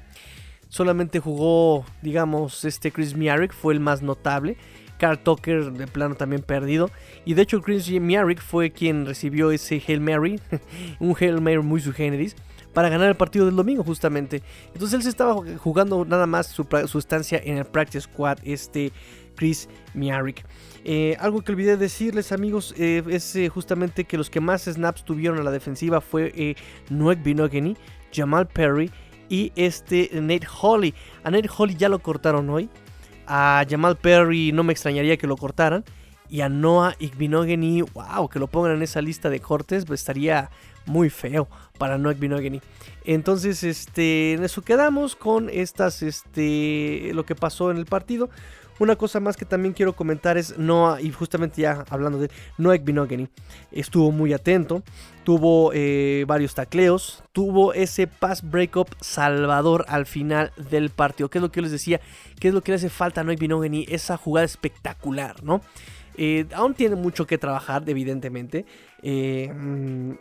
solamente 0.68 1.18
jugó, 1.18 1.84
digamos, 2.02 2.64
este 2.64 2.92
Chris 2.92 3.16
Miarick 3.16 3.52
fue 3.52 3.74
el 3.74 3.80
más 3.80 4.02
notable. 4.02 4.56
Carl 5.00 5.19
Tucker 5.19 5.73
de 5.73 5.87
plano 5.87 6.14
también 6.14 6.42
perdido. 6.42 6.90
Y 7.25 7.35
de 7.35 7.42
hecho 7.42 7.62
Chris 7.62 7.90
Miarick 7.90 8.40
fue 8.40 8.71
quien 8.71 9.07
recibió 9.07 9.50
ese 9.50 9.83
Hail 9.85 10.00
Mary, 10.00 10.38
un 11.00 11.16
Hail 11.19 11.40
Mary 11.40 11.59
muy 11.59 11.80
su 11.80 11.92
generis, 11.92 12.37
para 12.75 12.90
ganar 12.90 13.09
el 13.09 13.16
partido 13.16 13.47
del 13.47 13.57
domingo 13.57 13.83
justamente. 13.83 14.42
Entonces 14.75 14.95
él 14.95 15.02
se 15.02 15.09
estaba 15.09 15.35
jugando 15.57 16.04
nada 16.04 16.26
más 16.26 16.47
su, 16.47 16.99
estancia 16.99 17.40
en 17.42 17.57
el 17.57 17.64
Practice 17.64 18.02
Squad, 18.02 18.38
este 18.45 18.92
Chris 19.37 19.69
Miarick. 19.95 20.45
Eh, 20.85 21.16
algo 21.19 21.40
que 21.40 21.52
olvidé 21.52 21.78
decirles 21.78 22.30
amigos 22.30 22.75
eh, 22.76 23.02
es 23.09 23.35
eh, 23.37 23.49
justamente 23.49 24.04
que 24.04 24.19
los 24.19 24.28
que 24.28 24.40
más 24.40 24.64
snaps 24.64 25.04
tuvieron 25.04 25.38
a 25.38 25.42
la 25.42 25.50
defensiva 25.50 26.02
fue 26.02 26.57
Noek 26.90 27.23
Binogany, 27.23 27.75
Jamal 28.12 28.47
Perry 28.49 28.91
y 29.30 29.50
este 29.56 30.10
Nate 30.13 30.47
Holly. 30.60 30.95
A 31.25 31.30
Nate 31.30 31.49
Holly 31.56 31.75
ya 31.75 31.89
lo 31.89 32.00
cortaron 32.00 32.50
hoy. 32.50 32.69
A 33.32 33.64
Jamal 33.71 33.97
Perry 33.97 34.50
no 34.50 34.64
me 34.64 34.73
extrañaría 34.73 35.16
que 35.16 35.28
lo 35.28 35.36
cortaran. 35.36 35.84
Y 36.28 36.40
a 36.40 36.49
Noah 36.49 36.97
Igbinogany, 36.99 37.82
wow, 37.82 38.28
que 38.28 38.40
lo 38.40 38.49
pongan 38.49 38.73
en 38.73 38.82
esa 38.82 39.00
lista 39.00 39.30
de 39.30 39.38
cortes, 39.38 39.84
pues 39.84 40.00
estaría 40.00 40.50
muy 40.84 41.10
feo 41.10 41.49
para 41.78 41.97
Noah 41.97 42.14
Igbinogany. 42.14 42.60
Entonces, 43.04 43.62
este, 43.62 44.32
en 44.32 44.43
eso 44.43 44.62
quedamos 44.62 45.14
con 45.14 45.49
estas, 45.49 46.02
este, 46.02 47.12
lo 47.14 47.25
que 47.25 47.36
pasó 47.36 47.71
en 47.71 47.76
el 47.76 47.86
partido. 47.86 48.30
Una 48.80 48.97
cosa 48.97 49.21
más 49.21 49.36
que 49.36 49.45
también 49.45 49.75
quiero 49.75 49.95
comentar 49.95 50.38
es 50.38 50.56
Noah, 50.56 51.02
y 51.02 51.12
justamente 51.12 51.60
ya 51.60 51.84
hablando 51.90 52.19
de 52.19 52.30
Noah 52.56 52.78
Binogany, 52.78 53.28
estuvo 53.71 54.10
muy 54.10 54.32
atento, 54.32 54.82
tuvo 55.23 55.71
eh, 55.75 56.25
varios 56.26 56.54
tacleos, 56.54 57.23
tuvo 57.32 57.75
ese 57.75 58.06
pass 58.06 58.43
breakup 58.43 58.88
salvador 59.02 59.84
al 59.86 60.06
final 60.06 60.50
del 60.56 60.88
partido. 60.88 61.28
¿Qué 61.28 61.36
es 61.36 61.43
lo 61.43 61.52
que 61.52 61.60
les 61.60 61.73
decía? 61.73 62.00
¿Qué 62.40 62.49
es 62.49 62.54
lo 62.54 62.62
que 62.62 62.73
le 62.73 62.76
hace 62.76 62.88
falta 62.88 63.21
a 63.21 63.25
Noah 63.25 63.36
Binogany? 63.36 63.84
Esa 63.86 64.16
jugada 64.16 64.47
espectacular, 64.47 65.45
¿no? 65.45 65.60
Eh, 66.16 66.47
aún 66.54 66.73
tiene 66.73 66.97
mucho 66.97 67.26
que 67.26 67.36
trabajar, 67.36 67.84
evidentemente. 67.86 68.64
Eh, 69.02 69.52
mm, 69.54 70.12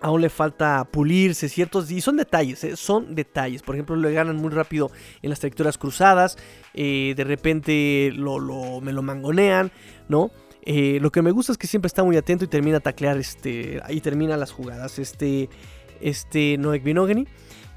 aún 0.00 0.20
le 0.20 0.28
falta 0.28 0.86
pulirse 0.90 1.48
ciertos 1.48 1.90
y 1.90 2.00
son 2.00 2.16
detalles, 2.16 2.62
¿eh? 2.64 2.76
son 2.76 3.14
detalles. 3.14 3.62
Por 3.62 3.74
ejemplo, 3.74 3.96
le 3.96 4.12
ganan 4.12 4.36
muy 4.36 4.50
rápido 4.50 4.90
en 5.22 5.30
las 5.30 5.40
trayectorias 5.40 5.78
cruzadas, 5.78 6.36
eh, 6.74 7.14
de 7.16 7.24
repente 7.24 8.12
lo, 8.14 8.80
me 8.80 8.92
lo 8.92 9.02
mangonean, 9.02 9.70
¿no? 10.08 10.30
Eh, 10.62 10.98
lo 11.00 11.12
que 11.12 11.22
me 11.22 11.30
gusta 11.30 11.52
es 11.52 11.58
que 11.58 11.68
siempre 11.68 11.86
está 11.86 12.02
muy 12.02 12.16
atento 12.16 12.44
y 12.44 12.48
termina 12.48 12.78
a 12.78 12.80
taclear, 12.80 13.16
este, 13.18 13.80
ahí 13.84 14.00
termina 14.00 14.36
las 14.36 14.50
jugadas, 14.50 14.98
este, 14.98 15.48
este 16.00 16.58
Noek 16.58 16.82
Binogany. 16.82 17.26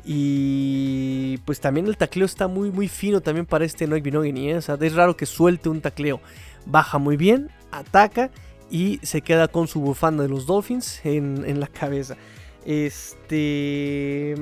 Y 0.06 1.38
pues 1.46 1.60
también 1.60 1.86
el 1.86 1.98
tacleo 1.98 2.26
está 2.26 2.48
muy, 2.48 2.72
muy 2.72 2.88
fino 2.88 3.22
también 3.22 3.46
para 3.46 3.64
este 3.64 3.86
Noek 3.86 4.02
Binogany. 4.02 4.54
O 4.54 4.62
sea, 4.62 4.76
es 4.82 4.96
raro 4.96 5.16
que 5.16 5.28
suelte 5.28 5.70
un 5.70 5.82
tacleo. 5.82 6.20
Baja 6.66 6.98
muy 6.98 7.16
bien, 7.16 7.52
ataca 7.72 8.32
y 8.70 9.00
se 9.04 9.22
queda 9.22 9.48
con 9.48 9.68
su 9.68 9.82
bufanda 9.82 10.24
de 10.24 10.30
los 10.30 10.46
Dolphins 10.46 11.02
en, 11.04 11.60
la 11.60 11.68
cabeza. 11.68 12.18
Este. 12.66 14.36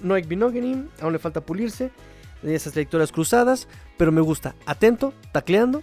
Noek 0.00 0.28
Binogany, 0.28 0.88
aún 1.00 1.12
le 1.12 1.18
falta 1.18 1.40
pulirse 1.40 1.90
de 2.42 2.54
esas 2.54 2.74
trayectorias 2.74 3.12
cruzadas, 3.12 3.66
pero 3.96 4.12
me 4.12 4.20
gusta. 4.20 4.54
Atento, 4.66 5.14
tacleando 5.32 5.82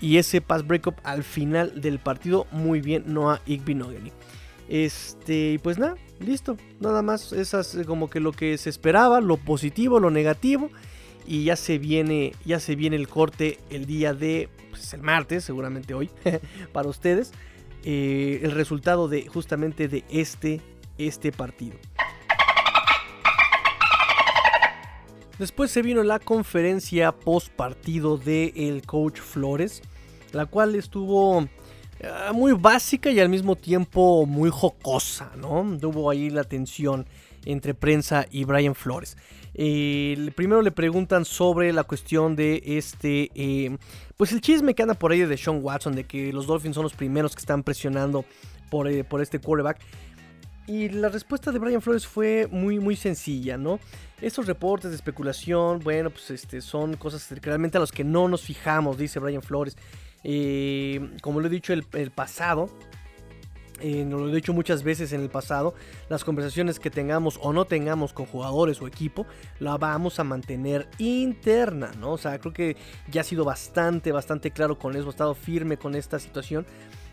y 0.00 0.18
ese 0.18 0.40
pass 0.40 0.66
breakup 0.66 0.96
al 1.04 1.24
final 1.24 1.80
del 1.80 1.98
partido, 1.98 2.46
muy 2.50 2.80
bien, 2.80 3.04
Noah 3.06 3.40
Igbinogany. 3.46 4.12
Este, 4.68 5.52
y 5.52 5.58
pues 5.58 5.78
nada, 5.78 5.96
listo. 6.20 6.56
Nada 6.80 7.02
más, 7.02 7.32
esas 7.32 7.78
como 7.86 8.10
que 8.10 8.20
lo 8.20 8.32
que 8.32 8.58
se 8.58 8.68
esperaba, 8.68 9.20
lo 9.20 9.36
positivo, 9.36 10.00
lo 10.00 10.10
negativo. 10.10 10.70
Y 11.26 11.44
ya 11.44 11.56
se 11.56 11.78
viene, 11.78 12.34
ya 12.44 12.60
se 12.60 12.76
viene 12.76 12.96
el 12.96 13.08
corte 13.08 13.58
el 13.70 13.86
día 13.86 14.14
de 14.14 14.48
pues, 14.78 14.94
el 14.94 15.02
martes, 15.02 15.44
seguramente 15.44 15.94
hoy, 15.94 16.10
para 16.72 16.88
ustedes, 16.88 17.32
eh, 17.84 18.40
el 18.42 18.52
resultado 18.52 19.08
de 19.08 19.26
justamente 19.26 19.88
de 19.88 20.04
este, 20.08 20.60
este 20.98 21.32
partido. 21.32 21.76
Después 25.38 25.70
se 25.70 25.82
vino 25.82 26.02
la 26.02 26.18
conferencia 26.18 27.12
post 27.12 27.50
partido 27.50 28.16
del 28.16 28.52
el 28.56 28.82
coach 28.86 29.20
Flores, 29.20 29.82
la 30.32 30.46
cual 30.46 30.74
estuvo 30.74 31.46
eh, 32.00 32.10
muy 32.32 32.52
básica 32.52 33.10
y 33.10 33.20
al 33.20 33.28
mismo 33.28 33.54
tiempo 33.54 34.24
muy 34.24 34.50
jocosa, 34.50 35.32
¿no? 35.36 35.76
Tuvo 35.78 36.10
ahí 36.10 36.30
la 36.30 36.44
tensión 36.44 37.06
entre 37.46 37.72
prensa 37.74 38.26
y 38.30 38.44
Brian 38.44 38.74
Flores. 38.74 39.16
Eh, 39.54 40.30
primero 40.34 40.60
le 40.60 40.70
preguntan 40.70 41.24
sobre 41.24 41.72
la 41.72 41.84
cuestión 41.84 42.36
de 42.36 42.62
este, 42.66 43.30
eh, 43.34 43.76
pues 44.18 44.32
el 44.32 44.42
chisme 44.42 44.74
que 44.74 44.82
anda 44.82 44.94
por 44.94 45.12
ahí 45.12 45.20
de 45.20 45.38
Sean 45.38 45.60
Watson, 45.62 45.94
de 45.94 46.04
que 46.04 46.32
los 46.32 46.46
Dolphins 46.46 46.74
son 46.74 46.82
los 46.82 46.92
primeros 46.92 47.34
que 47.34 47.40
están 47.40 47.62
presionando 47.62 48.24
por, 48.70 48.86
eh, 48.88 49.02
por 49.02 49.22
este 49.22 49.38
quarterback. 49.38 49.78
Y 50.66 50.88
la 50.88 51.08
respuesta 51.08 51.52
de 51.52 51.58
Brian 51.58 51.80
Flores 51.80 52.06
fue 52.06 52.48
muy, 52.50 52.80
muy 52.80 52.96
sencilla, 52.96 53.56
¿no? 53.56 53.78
Estos 54.20 54.46
reportes 54.46 54.90
de 54.90 54.96
especulación, 54.96 55.78
bueno, 55.78 56.10
pues 56.10 56.30
este, 56.30 56.60
son 56.60 56.96
cosas 56.96 57.30
realmente 57.40 57.78
a 57.78 57.80
los 57.80 57.92
que 57.92 58.02
no 58.02 58.28
nos 58.28 58.42
fijamos, 58.42 58.98
dice 58.98 59.20
Brian 59.20 59.42
Flores. 59.42 59.76
como 61.22 61.40
lo 61.40 61.46
he 61.46 61.50
dicho 61.50 61.72
el 61.72 62.10
pasado, 62.10 62.68
eh, 63.80 64.06
lo 64.08 64.28
he 64.28 64.34
dicho 64.34 64.52
muchas 64.52 64.82
veces 64.82 65.12
en 65.12 65.20
el 65.20 65.28
pasado, 65.28 65.74
las 66.08 66.24
conversaciones 66.24 66.78
que 66.78 66.90
tengamos 66.90 67.38
o 67.42 67.52
no 67.52 67.64
tengamos 67.64 68.12
con 68.12 68.26
jugadores 68.26 68.80
o 68.80 68.86
equipo, 68.86 69.26
la 69.58 69.76
vamos 69.76 70.18
a 70.18 70.24
mantener 70.24 70.88
interna, 70.98 71.90
¿no? 71.98 72.12
O 72.12 72.18
sea, 72.18 72.38
creo 72.38 72.52
que 72.52 72.76
ya 73.10 73.20
ha 73.20 73.24
sido 73.24 73.44
bastante, 73.44 74.12
bastante 74.12 74.50
claro 74.50 74.78
con 74.78 74.96
eso, 74.96 75.06
he 75.06 75.10
estado 75.10 75.34
firme 75.34 75.76
con 75.76 75.94
esta 75.94 76.18
situación 76.18 76.66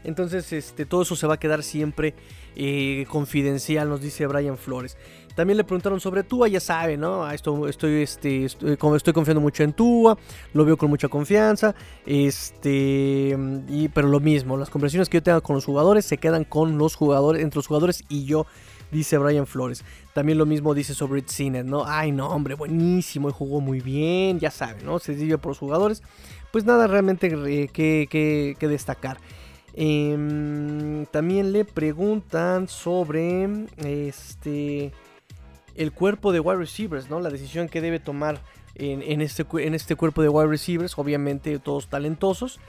Entonces, 0.03 0.51
este, 0.53 0.85
todo 0.85 1.03
eso 1.03 1.15
se 1.15 1.27
va 1.27 1.35
a 1.35 1.39
quedar 1.39 1.63
siempre 1.63 2.13
eh, 2.55 3.05
confidencial, 3.09 3.89
nos 3.89 4.01
dice 4.01 4.27
Brian 4.27 4.57
Flores. 4.57 4.97
También 5.35 5.57
le 5.57 5.63
preguntaron 5.63 5.99
sobre 5.99 6.23
Tua, 6.23 6.47
ya 6.47 6.59
sabe, 6.59 6.95
¿no? 6.95 7.25
Ah, 7.25 7.33
esto, 7.33 7.67
estoy, 7.67 8.03
este, 8.03 8.45
estoy, 8.45 8.77
estoy, 8.95 9.13
confiando 9.13 9.41
mucho 9.41 9.63
en 9.63 9.73
Tua, 9.73 10.17
lo 10.53 10.63
veo 10.63 10.77
con 10.77 10.89
mucha 10.89 11.07
confianza, 11.07 11.73
este, 12.05 13.35
y, 13.67 13.87
pero 13.87 14.09
lo 14.09 14.19
mismo, 14.19 14.57
las 14.57 14.69
conversaciones 14.69 15.09
que 15.09 15.17
yo 15.17 15.23
tenga 15.23 15.41
con 15.41 15.55
los 15.55 15.65
jugadores 15.65 16.05
se 16.05 16.17
quedan 16.17 16.43
con 16.43 16.77
los 16.77 16.95
jugadores, 16.95 17.41
entre 17.41 17.57
los 17.57 17.67
jugadores 17.67 18.03
y 18.09 18.25
yo, 18.25 18.45
dice 18.91 19.17
Brian 19.17 19.47
Flores. 19.47 19.83
También 20.13 20.37
lo 20.37 20.45
mismo 20.45 20.75
dice 20.75 20.93
sobre 20.93 21.21
It 21.21 21.31
¿no? 21.65 21.83
Ay, 21.87 22.11
no, 22.11 22.27
hombre, 22.27 22.53
buenísimo, 22.53 23.31
jugó 23.31 23.59
muy 23.59 23.79
bien, 23.79 24.39
ya 24.39 24.51
sabe, 24.51 24.83
¿no? 24.83 24.99
Se 24.99 25.17
sirve 25.17 25.39
por 25.39 25.51
los 25.51 25.57
jugadores. 25.57 26.03
Pues 26.51 26.65
nada 26.65 26.85
realmente 26.85 27.33
eh, 27.47 27.67
que 27.73 28.67
destacar. 28.67 29.17
Em, 29.75 31.05
también 31.07 31.51
le 31.51 31.65
preguntan 31.65 32.67
sobre 32.67 33.49
este 33.77 34.91
el 35.75 35.91
cuerpo 35.91 36.31
de 36.31 36.39
wide 36.39 36.59
receivers, 36.59 37.09
¿no? 37.09 37.19
La 37.19 37.29
decisión 37.29 37.67
que 37.67 37.81
debe 37.81 37.99
tomar 37.99 38.39
en, 38.75 39.21
este, 39.21 39.45
en 39.53 39.73
este 39.73 39.95
cuerpo 39.95 40.21
de 40.21 40.29
wide 40.29 40.47
receivers, 40.47 40.97
obviamente 40.97 41.57
todos 41.59 41.87
talentosos. 41.87 42.59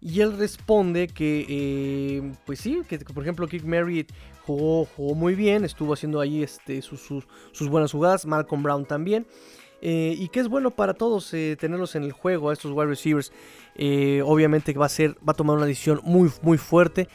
Y 0.00 0.20
él 0.20 0.36
responde 0.36 1.06
que, 1.08 1.46
eh, 1.48 2.32
pues 2.44 2.58
sí, 2.58 2.82
que 2.88 2.98
por 2.98 3.22
ejemplo 3.22 3.46
Kick 3.46 3.62
Merritt 3.62 4.12
jugó, 4.44 4.86
muy 5.14 5.34
bien, 5.34 5.64
estuvo 5.64 5.94
haciendo 5.94 6.20
ahí 6.20 6.42
este, 6.42 6.82
sus, 6.82 7.00
sus 7.52 7.68
buenas 7.68 7.92
jugadas, 7.92 8.26
Malcolm 8.26 8.62
Brown 8.62 8.84
también. 8.84 9.26
Eh, 9.84 10.14
y 10.16 10.28
que 10.28 10.38
es 10.38 10.48
bueno 10.48 10.70
para 10.70 10.94
todos 10.94 11.34
eh, 11.34 11.56
tenerlos 11.58 11.96
en 11.96 12.04
el 12.04 12.12
juego 12.12 12.50
a 12.50 12.52
estos 12.52 12.70
wide 12.70 12.86
receivers. 12.86 13.32
Eh, 13.74 14.22
obviamente 14.24 14.72
va 14.74 14.86
a 14.86 14.88
ser, 14.88 15.16
va 15.28 15.32
a 15.32 15.34
tomar 15.34 15.56
una 15.56 15.66
decisión 15.66 16.00
muy, 16.04 16.30
muy 16.40 16.56
fuerte. 16.56 17.08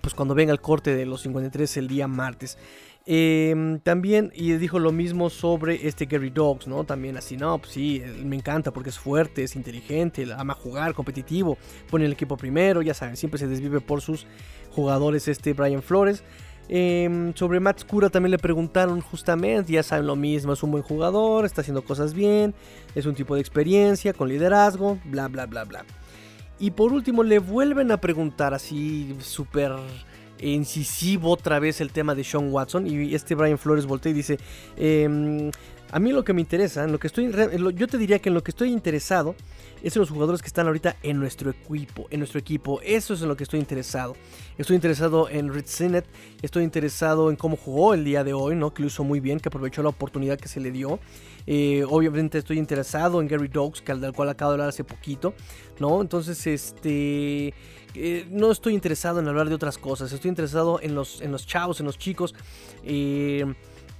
pues 0.00 0.14
cuando 0.14 0.34
venga 0.34 0.52
el 0.52 0.60
corte 0.60 0.94
de 0.94 1.06
los 1.06 1.22
53 1.22 1.76
el 1.78 1.88
día 1.88 2.06
martes. 2.06 2.58
Em, 3.04 3.80
también 3.80 4.30
y 4.32 4.52
dijo 4.52 4.78
lo 4.78 4.92
mismo 4.92 5.28
sobre 5.28 5.88
este 5.88 6.04
Gary 6.04 6.30
Dogs, 6.30 6.68
¿no? 6.68 6.84
También 6.84 7.16
así, 7.16 7.36
no, 7.36 7.58
pues 7.58 7.72
sí, 7.72 8.00
me 8.24 8.36
encanta 8.36 8.70
porque 8.70 8.90
es 8.90 8.98
fuerte, 8.98 9.42
es 9.42 9.56
inteligente, 9.56 10.24
ama 10.36 10.54
jugar, 10.54 10.94
competitivo, 10.94 11.58
pone 11.90 12.04
el 12.04 12.12
equipo 12.12 12.36
primero, 12.36 12.80
ya 12.80 12.94
saben, 12.94 13.16
siempre 13.16 13.40
se 13.40 13.48
desvive 13.48 13.80
por 13.80 14.02
sus 14.02 14.28
jugadores 14.70 15.26
este 15.26 15.52
Brian 15.52 15.82
Flores. 15.82 16.22
Em, 16.68 17.34
sobre 17.34 17.60
Matt 17.60 17.84
Cura 17.84 18.08
también 18.08 18.30
le 18.30 18.38
preguntaron 18.38 19.00
justamente, 19.00 19.72
ya 19.72 19.82
saben 19.82 20.06
lo 20.06 20.16
mismo, 20.16 20.52
es 20.52 20.62
un 20.62 20.70
buen 20.70 20.82
jugador, 20.82 21.44
está 21.44 21.60
haciendo 21.60 21.82
cosas 21.84 22.14
bien, 22.14 22.54
es 22.94 23.04
un 23.06 23.14
tipo 23.14 23.34
de 23.34 23.40
experiencia, 23.40 24.12
con 24.12 24.28
liderazgo, 24.28 24.98
bla, 25.04 25.28
bla, 25.28 25.46
bla, 25.46 25.64
bla. 25.64 25.84
Y 26.58 26.70
por 26.70 26.92
último 26.92 27.24
le 27.24 27.40
vuelven 27.40 27.90
a 27.90 27.96
preguntar 27.96 28.54
así 28.54 29.16
súper 29.20 29.72
incisivo 30.40 31.30
otra 31.30 31.58
vez 31.58 31.80
el 31.80 31.92
tema 31.92 32.14
de 32.14 32.24
Sean 32.24 32.52
Watson 32.52 32.86
y 32.86 33.14
este 33.14 33.34
Brian 33.34 33.58
Flores 33.58 33.86
voltea 33.86 34.10
y 34.10 34.14
dice, 34.14 34.38
em, 34.76 35.50
a 35.92 35.98
mí 35.98 36.10
lo 36.10 36.24
que 36.24 36.32
me 36.32 36.40
interesa, 36.40 36.84
en 36.84 36.90
lo 36.90 36.98
que 36.98 37.06
estoy, 37.06 37.30
yo 37.74 37.86
te 37.86 37.98
diría 37.98 38.18
que 38.18 38.30
en 38.30 38.34
lo 38.34 38.42
que 38.42 38.50
estoy 38.50 38.70
interesado 38.70 39.36
es 39.82 39.94
en 39.94 40.00
los 40.00 40.08
jugadores 40.08 40.40
que 40.40 40.46
están 40.46 40.66
ahorita 40.66 40.96
en 41.02 41.20
nuestro 41.20 41.50
equipo, 41.50 42.06
en 42.10 42.20
nuestro 42.20 42.40
equipo. 42.40 42.80
Eso 42.82 43.12
es 43.12 43.20
en 43.20 43.28
lo 43.28 43.36
que 43.36 43.42
estoy 43.42 43.60
interesado. 43.60 44.16
Estoy 44.56 44.76
interesado 44.76 45.28
en 45.28 45.52
Rich 45.52 45.66
Sinet, 45.66 46.06
estoy 46.40 46.64
interesado 46.64 47.28
en 47.28 47.36
cómo 47.36 47.58
jugó 47.58 47.92
el 47.92 48.04
día 48.04 48.24
de 48.24 48.32
hoy, 48.32 48.56
¿no? 48.56 48.72
Que 48.72 48.82
lo 48.82 48.88
hizo 48.88 49.04
muy 49.04 49.20
bien, 49.20 49.38
que 49.38 49.50
aprovechó 49.50 49.82
la 49.82 49.90
oportunidad 49.90 50.38
que 50.38 50.48
se 50.48 50.60
le 50.60 50.70
dio. 50.70 50.98
Eh, 51.46 51.84
obviamente 51.86 52.38
estoy 52.38 52.58
interesado 52.58 53.20
en 53.20 53.28
Gary 53.28 53.48
Dogs, 53.48 53.82
que 53.82 53.94
del 53.94 54.14
cual 54.14 54.30
acabo 54.30 54.52
de 54.52 54.54
hablar 54.54 54.68
hace 54.70 54.84
poquito, 54.84 55.34
¿no? 55.78 56.00
Entonces, 56.00 56.46
este... 56.46 57.52
Eh, 57.94 58.26
no 58.30 58.50
estoy 58.50 58.72
interesado 58.72 59.20
en 59.20 59.28
hablar 59.28 59.50
de 59.50 59.54
otras 59.54 59.76
cosas, 59.76 60.10
estoy 60.10 60.30
interesado 60.30 60.80
en 60.80 60.94
los, 60.94 61.20
en 61.20 61.30
los 61.30 61.46
chavos, 61.46 61.78
en 61.78 61.84
los 61.84 61.98
chicos 61.98 62.34
eh, 62.84 63.44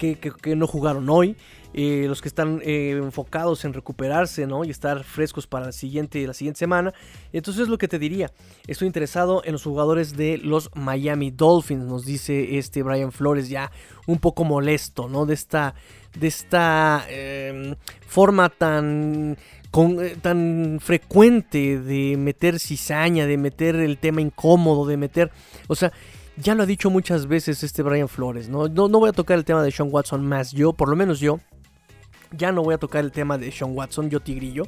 que 0.02 0.56
no 0.56 0.66
jugaron 0.66 1.08
hoy. 1.08 1.36
Eh, 1.74 2.04
los 2.06 2.20
que 2.20 2.28
están 2.28 2.60
eh, 2.64 2.90
enfocados 2.90 3.64
en 3.64 3.72
recuperarse 3.72 4.46
¿no? 4.46 4.62
y 4.62 4.68
estar 4.68 5.04
frescos 5.04 5.46
para 5.46 5.66
la 5.66 5.72
siguiente, 5.72 6.26
la 6.26 6.34
siguiente 6.34 6.58
semana. 6.58 6.92
Entonces 7.32 7.62
es 7.62 7.68
lo 7.68 7.78
que 7.78 7.88
te 7.88 7.98
diría. 7.98 8.30
Estoy 8.66 8.86
interesado 8.86 9.42
en 9.44 9.52
los 9.52 9.62
jugadores 9.62 10.14
de 10.14 10.36
los 10.36 10.68
Miami 10.74 11.30
Dolphins, 11.30 11.86
nos 11.86 12.04
dice 12.04 12.58
este 12.58 12.82
Brian 12.82 13.10
Flores 13.10 13.48
ya 13.48 13.72
un 14.06 14.18
poco 14.18 14.44
molesto 14.44 15.08
¿no? 15.08 15.24
de 15.24 15.32
esta, 15.32 15.74
de 16.18 16.26
esta 16.26 17.06
em, 17.08 17.74
forma 18.06 18.50
tan 18.50 19.38
eh, 19.74 20.16
tan 20.20 20.78
frecuente 20.82 21.80
de 21.80 22.18
meter 22.18 22.60
cizaña, 22.60 23.26
de 23.26 23.38
meter 23.38 23.76
el 23.76 23.96
tema 23.96 24.20
incómodo, 24.20 24.86
de 24.86 24.98
meter, 24.98 25.30
o 25.66 25.74
sea, 25.74 25.90
ya 26.36 26.54
lo 26.54 26.62
ha 26.62 26.66
dicho 26.66 26.90
muchas 26.90 27.26
veces 27.26 27.62
este 27.62 27.82
Brian 27.82 28.08
Flores, 28.08 28.48
¿no? 28.48 28.68
No, 28.68 28.88
no 28.88 28.98
voy 28.98 29.10
a 29.10 29.12
tocar 29.12 29.38
el 29.38 29.44
tema 29.44 29.62
de 29.62 29.70
Sean 29.70 29.88
Watson 29.90 30.26
más 30.26 30.52
yo, 30.52 30.72
por 30.72 30.88
lo 30.88 30.96
menos 30.96 31.20
yo, 31.20 31.40
ya 32.36 32.52
no 32.52 32.62
voy 32.62 32.74
a 32.74 32.78
tocar 32.78 33.04
el 33.04 33.12
tema 33.12 33.38
de 33.38 33.52
Sean 33.52 33.76
Watson, 33.76 34.10
yo 34.10 34.20
tigrillo, 34.20 34.64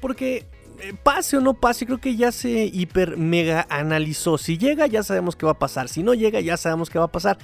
porque 0.00 0.46
eh, 0.80 0.94
pase 1.02 1.36
o 1.36 1.40
no 1.40 1.54
pase, 1.54 1.86
creo 1.86 1.98
que 1.98 2.16
ya 2.16 2.30
se 2.30 2.66
hiper 2.66 3.16
mega 3.16 3.66
analizó. 3.68 4.38
Si 4.38 4.58
llega, 4.58 4.86
ya 4.86 5.02
sabemos 5.02 5.34
qué 5.34 5.44
va 5.44 5.52
a 5.52 5.58
pasar. 5.58 5.88
Si 5.88 6.02
no 6.02 6.14
llega, 6.14 6.40
ya 6.40 6.56
sabemos 6.56 6.88
qué 6.88 6.98
va 6.98 7.06
a 7.06 7.12
pasar. 7.12 7.38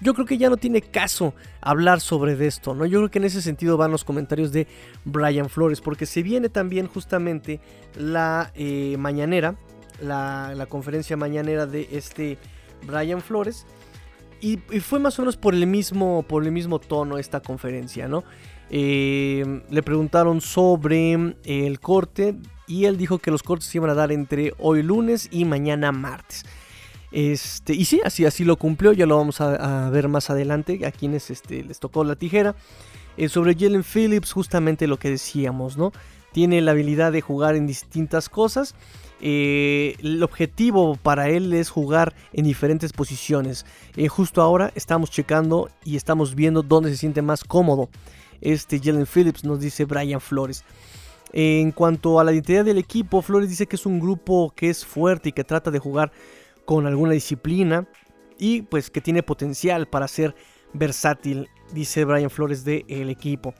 Yo 0.00 0.14
creo 0.14 0.26
que 0.26 0.36
ya 0.36 0.50
no 0.50 0.56
tiene 0.56 0.82
caso 0.82 1.32
hablar 1.60 2.00
sobre 2.00 2.32
esto, 2.44 2.74
¿no? 2.74 2.86
Yo 2.86 2.98
creo 2.98 3.10
que 3.10 3.18
en 3.18 3.24
ese 3.24 3.40
sentido 3.40 3.76
van 3.76 3.92
los 3.92 4.02
comentarios 4.02 4.50
de 4.50 4.66
Brian 5.04 5.48
Flores, 5.48 5.80
porque 5.80 6.06
se 6.06 6.24
viene 6.24 6.48
también 6.48 6.88
justamente 6.88 7.60
la 7.94 8.50
eh, 8.56 8.96
mañanera, 8.98 9.54
la, 10.00 10.54
la, 10.56 10.66
conferencia 10.66 11.16
mañanera 11.16 11.66
de 11.66 11.88
este 11.92 12.36
Brian 12.86 13.20
Flores. 13.20 13.66
Y, 14.40 14.56
fue 14.80 14.98
más 14.98 15.18
o 15.18 15.22
menos 15.22 15.36
por 15.36 15.54
el 15.54 15.66
mismo, 15.66 16.24
por 16.24 16.44
el 16.44 16.50
mismo 16.50 16.80
tono 16.80 17.16
esta 17.16 17.40
conferencia, 17.40 18.08
¿no? 18.08 18.24
Eh, 18.70 19.62
le 19.70 19.82
preguntaron 19.82 20.40
sobre 20.40 21.36
el 21.44 21.78
corte 21.78 22.34
y 22.66 22.86
él 22.86 22.96
dijo 22.96 23.18
que 23.18 23.30
los 23.30 23.42
cortes 23.42 23.68
se 23.68 23.78
iban 23.78 23.90
a 23.90 23.94
dar 23.94 24.10
entre 24.10 24.54
hoy 24.58 24.82
lunes 24.82 25.28
y 25.30 25.44
mañana 25.44 25.92
martes. 25.92 26.44
Este, 27.12 27.74
y 27.74 27.84
sí, 27.84 28.00
así, 28.04 28.24
así 28.24 28.44
lo 28.44 28.56
cumplió, 28.56 28.92
ya 28.92 29.06
lo 29.06 29.18
vamos 29.18 29.40
a, 29.40 29.90
ver 29.90 30.08
más 30.08 30.30
adelante 30.30 30.84
a 30.86 30.90
quienes 30.90 31.30
este, 31.30 31.62
les 31.62 31.78
tocó 31.78 32.02
la 32.02 32.16
tijera. 32.16 32.56
Eh, 33.18 33.28
sobre 33.28 33.54
Jalen 33.54 33.84
Phillips, 33.84 34.32
justamente 34.32 34.86
lo 34.86 34.98
que 34.98 35.10
decíamos, 35.10 35.76
¿no? 35.76 35.92
Tiene 36.32 36.62
la 36.62 36.70
habilidad 36.70 37.12
de 37.12 37.20
jugar 37.20 37.54
en 37.54 37.66
distintas 37.66 38.30
cosas. 38.30 38.74
El 39.22 40.22
objetivo 40.22 40.96
para 40.96 41.28
él 41.28 41.52
es 41.52 41.70
jugar 41.70 42.14
en 42.32 42.44
diferentes 42.44 42.92
posiciones. 42.92 43.64
justo 44.08 44.42
ahora 44.42 44.72
estamos 44.74 45.10
checando 45.10 45.70
y 45.84 45.96
estamos 45.96 46.34
viendo 46.34 46.62
dónde 46.62 46.90
se 46.90 46.96
siente 46.96 47.22
más 47.22 47.44
cómodo 47.44 47.88
este 48.42 48.78
Jalen 48.78 49.06
Phillips, 49.06 49.44
nos 49.44 49.60
dice 49.60 49.84
Brian 49.84 50.20
Flores. 50.20 50.64
En 51.32 51.72
cuanto 51.72 52.20
a 52.20 52.24
la 52.24 52.32
identidad 52.32 52.64
del 52.64 52.76
equipo, 52.76 53.22
Flores 53.22 53.48
dice 53.48 53.66
que 53.66 53.76
es 53.76 53.86
un 53.86 54.00
grupo 54.00 54.52
que 54.54 54.68
es 54.68 54.84
fuerte 54.84 55.30
y 55.30 55.32
que 55.32 55.44
trata 55.44 55.70
de 55.70 55.78
jugar 55.78 56.12
con 56.66 56.86
alguna 56.86 57.12
disciplina 57.12 57.88
y 58.38 58.62
pues 58.62 58.90
que 58.90 59.00
tiene 59.00 59.22
potencial 59.22 59.86
para 59.86 60.08
ser 60.08 60.34
versátil, 60.74 61.48
dice 61.72 62.04
Brian 62.04 62.28
Flores 62.28 62.64
del 62.64 63.08
equipo. 63.08 63.54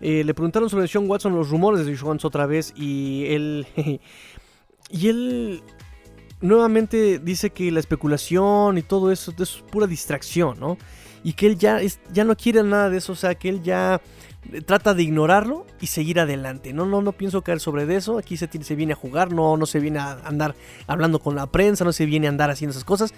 Eh, 0.00 0.22
le 0.22 0.32
preguntaron 0.32 0.70
sobre 0.70 0.86
Sean 0.86 1.10
Watson, 1.10 1.34
los 1.34 1.50
rumores 1.50 1.84
de 1.84 1.96
Sean 1.96 2.18
otra 2.22 2.46
vez 2.46 2.72
y 2.76 3.24
él... 3.28 3.66
y 4.90 5.08
él 5.08 5.62
nuevamente 6.40 7.18
dice 7.18 7.50
que 7.50 7.70
la 7.70 7.80
especulación 7.80 8.78
y 8.78 8.82
todo 8.82 9.10
eso 9.10 9.32
es 9.38 9.62
pura 9.70 9.86
distracción, 9.86 10.58
¿no? 10.58 10.78
Y 11.24 11.32
que 11.32 11.46
él 11.46 11.58
ya, 11.58 11.80
ya 12.12 12.24
no 12.24 12.36
quiere 12.36 12.62
nada 12.62 12.90
de 12.90 12.98
eso, 12.98 13.12
o 13.12 13.16
sea, 13.16 13.34
que 13.34 13.48
él 13.48 13.62
ya 13.62 14.00
trata 14.66 14.94
de 14.94 15.02
ignorarlo 15.02 15.66
y 15.80 15.88
seguir 15.88 16.20
adelante. 16.20 16.72
No, 16.72 16.86
no, 16.86 17.02
no 17.02 17.12
pienso 17.12 17.42
caer 17.42 17.60
sobre 17.60 17.94
eso. 17.94 18.18
Aquí 18.18 18.36
se, 18.36 18.48
se 18.62 18.74
viene 18.74 18.92
a 18.92 18.96
jugar, 18.96 19.32
no, 19.32 19.56
no 19.56 19.66
se 19.66 19.80
viene 19.80 19.98
a 19.98 20.12
andar 20.24 20.54
hablando 20.86 21.18
con 21.18 21.34
la 21.34 21.46
prensa, 21.46 21.84
no 21.84 21.92
se 21.92 22.06
viene 22.06 22.28
a 22.28 22.30
andar 22.30 22.50
haciendo 22.50 22.70
esas 22.70 22.84
cosas. 22.84 23.12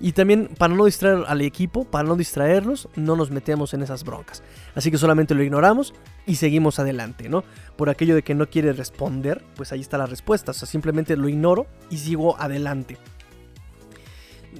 Y 0.00 0.12
también 0.12 0.50
para 0.58 0.74
no 0.74 0.84
distraer 0.84 1.24
al 1.26 1.40
equipo, 1.40 1.84
para 1.84 2.06
no 2.06 2.16
distraernos, 2.16 2.88
no 2.96 3.16
nos 3.16 3.30
metemos 3.30 3.74
en 3.74 3.82
esas 3.82 4.04
broncas. 4.04 4.42
Así 4.74 4.90
que 4.90 4.98
solamente 4.98 5.34
lo 5.34 5.42
ignoramos 5.42 5.94
y 6.26 6.36
seguimos 6.36 6.78
adelante, 6.78 7.28
¿no? 7.28 7.44
Por 7.76 7.88
aquello 7.88 8.14
de 8.14 8.22
que 8.22 8.34
no 8.34 8.48
quiere 8.48 8.72
responder, 8.72 9.42
pues 9.56 9.72
ahí 9.72 9.80
está 9.80 9.96
la 9.96 10.06
respuesta. 10.06 10.50
O 10.50 10.54
sea, 10.54 10.66
simplemente 10.66 11.16
lo 11.16 11.28
ignoro 11.28 11.66
y 11.90 11.98
sigo 11.98 12.38
adelante. 12.38 12.98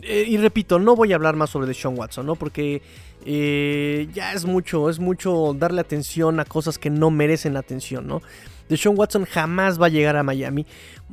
Eh, 0.02 0.24
y 0.28 0.36
repito, 0.36 0.78
no 0.78 0.96
voy 0.96 1.12
a 1.12 1.16
hablar 1.16 1.36
más 1.36 1.50
sobre 1.50 1.72
Sean 1.72 1.96
Watson, 1.96 2.26
¿no? 2.26 2.36
Porque 2.36 2.82
eh, 3.24 4.08
ya 4.12 4.32
es 4.32 4.44
mucho, 4.44 4.90
es 4.90 4.98
mucho 4.98 5.54
darle 5.54 5.80
atención 5.80 6.40
a 6.40 6.44
cosas 6.44 6.78
que 6.78 6.90
no 6.90 7.10
merecen 7.10 7.56
atención, 7.56 8.06
¿no? 8.06 8.22
Sean 8.70 8.94
Watson 8.96 9.24
jamás 9.24 9.80
va 9.80 9.86
a 9.86 9.88
llegar 9.88 10.16
a 10.16 10.22
Miami 10.22 10.66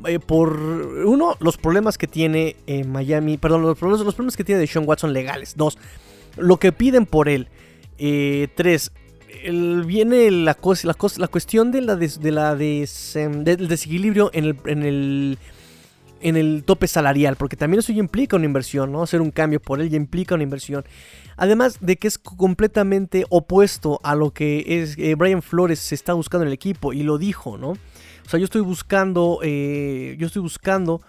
eh, 0.05 0.19
por 0.19 0.53
uno 0.57 1.35
los 1.39 1.57
problemas 1.57 1.97
que 1.97 2.07
tiene 2.07 2.55
en 2.67 2.91
Miami, 2.91 3.37
perdón, 3.37 3.63
los 3.63 3.77
problemas, 3.77 4.05
los 4.05 4.15
problemas 4.15 4.37
que 4.37 4.43
tiene 4.43 4.65
Sean 4.67 4.87
Watson 4.87 5.13
legales. 5.13 5.55
Dos, 5.55 5.77
lo 6.37 6.57
que 6.57 6.71
piden 6.71 7.05
por 7.05 7.29
él. 7.29 7.47
tres, 8.55 8.91
viene 9.85 10.31
la, 10.31 10.57
la, 10.83 10.95
la, 11.17 11.27
cuestión 11.27 11.71
de 11.71 11.81
la, 11.81 11.95
de, 11.95 12.31
la 12.31 12.55
des, 12.55 13.13
del 13.13 13.67
desequilibrio 13.67 14.31
en 14.33 14.45
el, 14.45 14.57
en 14.65 14.83
el 14.83 15.37
en 16.21 16.37
el 16.37 16.63
tope 16.65 16.87
salarial, 16.87 17.35
porque 17.35 17.55
también 17.55 17.79
eso 17.79 17.91
ya 17.91 17.99
implica 17.99 18.35
una 18.35 18.45
inversión, 18.45 18.91
¿no? 18.91 19.03
Hacer 19.03 19.21
un 19.21 19.31
cambio 19.31 19.59
por 19.59 19.81
él 19.81 19.89
ya 19.89 19.97
implica 19.97 20.35
una 20.35 20.43
inversión. 20.43 20.85
Además 21.37 21.77
de 21.81 21.97
que 21.97 22.07
es 22.07 22.17
completamente 22.17 23.25
opuesto 23.29 23.99
a 24.03 24.15
lo 24.15 24.31
que 24.31 24.63
es 24.67 24.97
eh, 24.97 25.15
Brian 25.15 25.41
Flores 25.41 25.79
se 25.79 25.95
está 25.95 26.13
buscando 26.13 26.43
en 26.43 26.49
el 26.49 26.53
equipo 26.53 26.93
y 26.93 27.03
lo 27.03 27.17
dijo, 27.17 27.57
¿no? 27.57 27.71
O 27.71 28.29
sea, 28.29 28.39
yo 28.39 28.45
estoy 28.45 28.61
buscando, 28.61 29.39
eh, 29.43 30.15
yo 30.19 30.27
estoy 30.27 30.41
buscando 30.41 31.01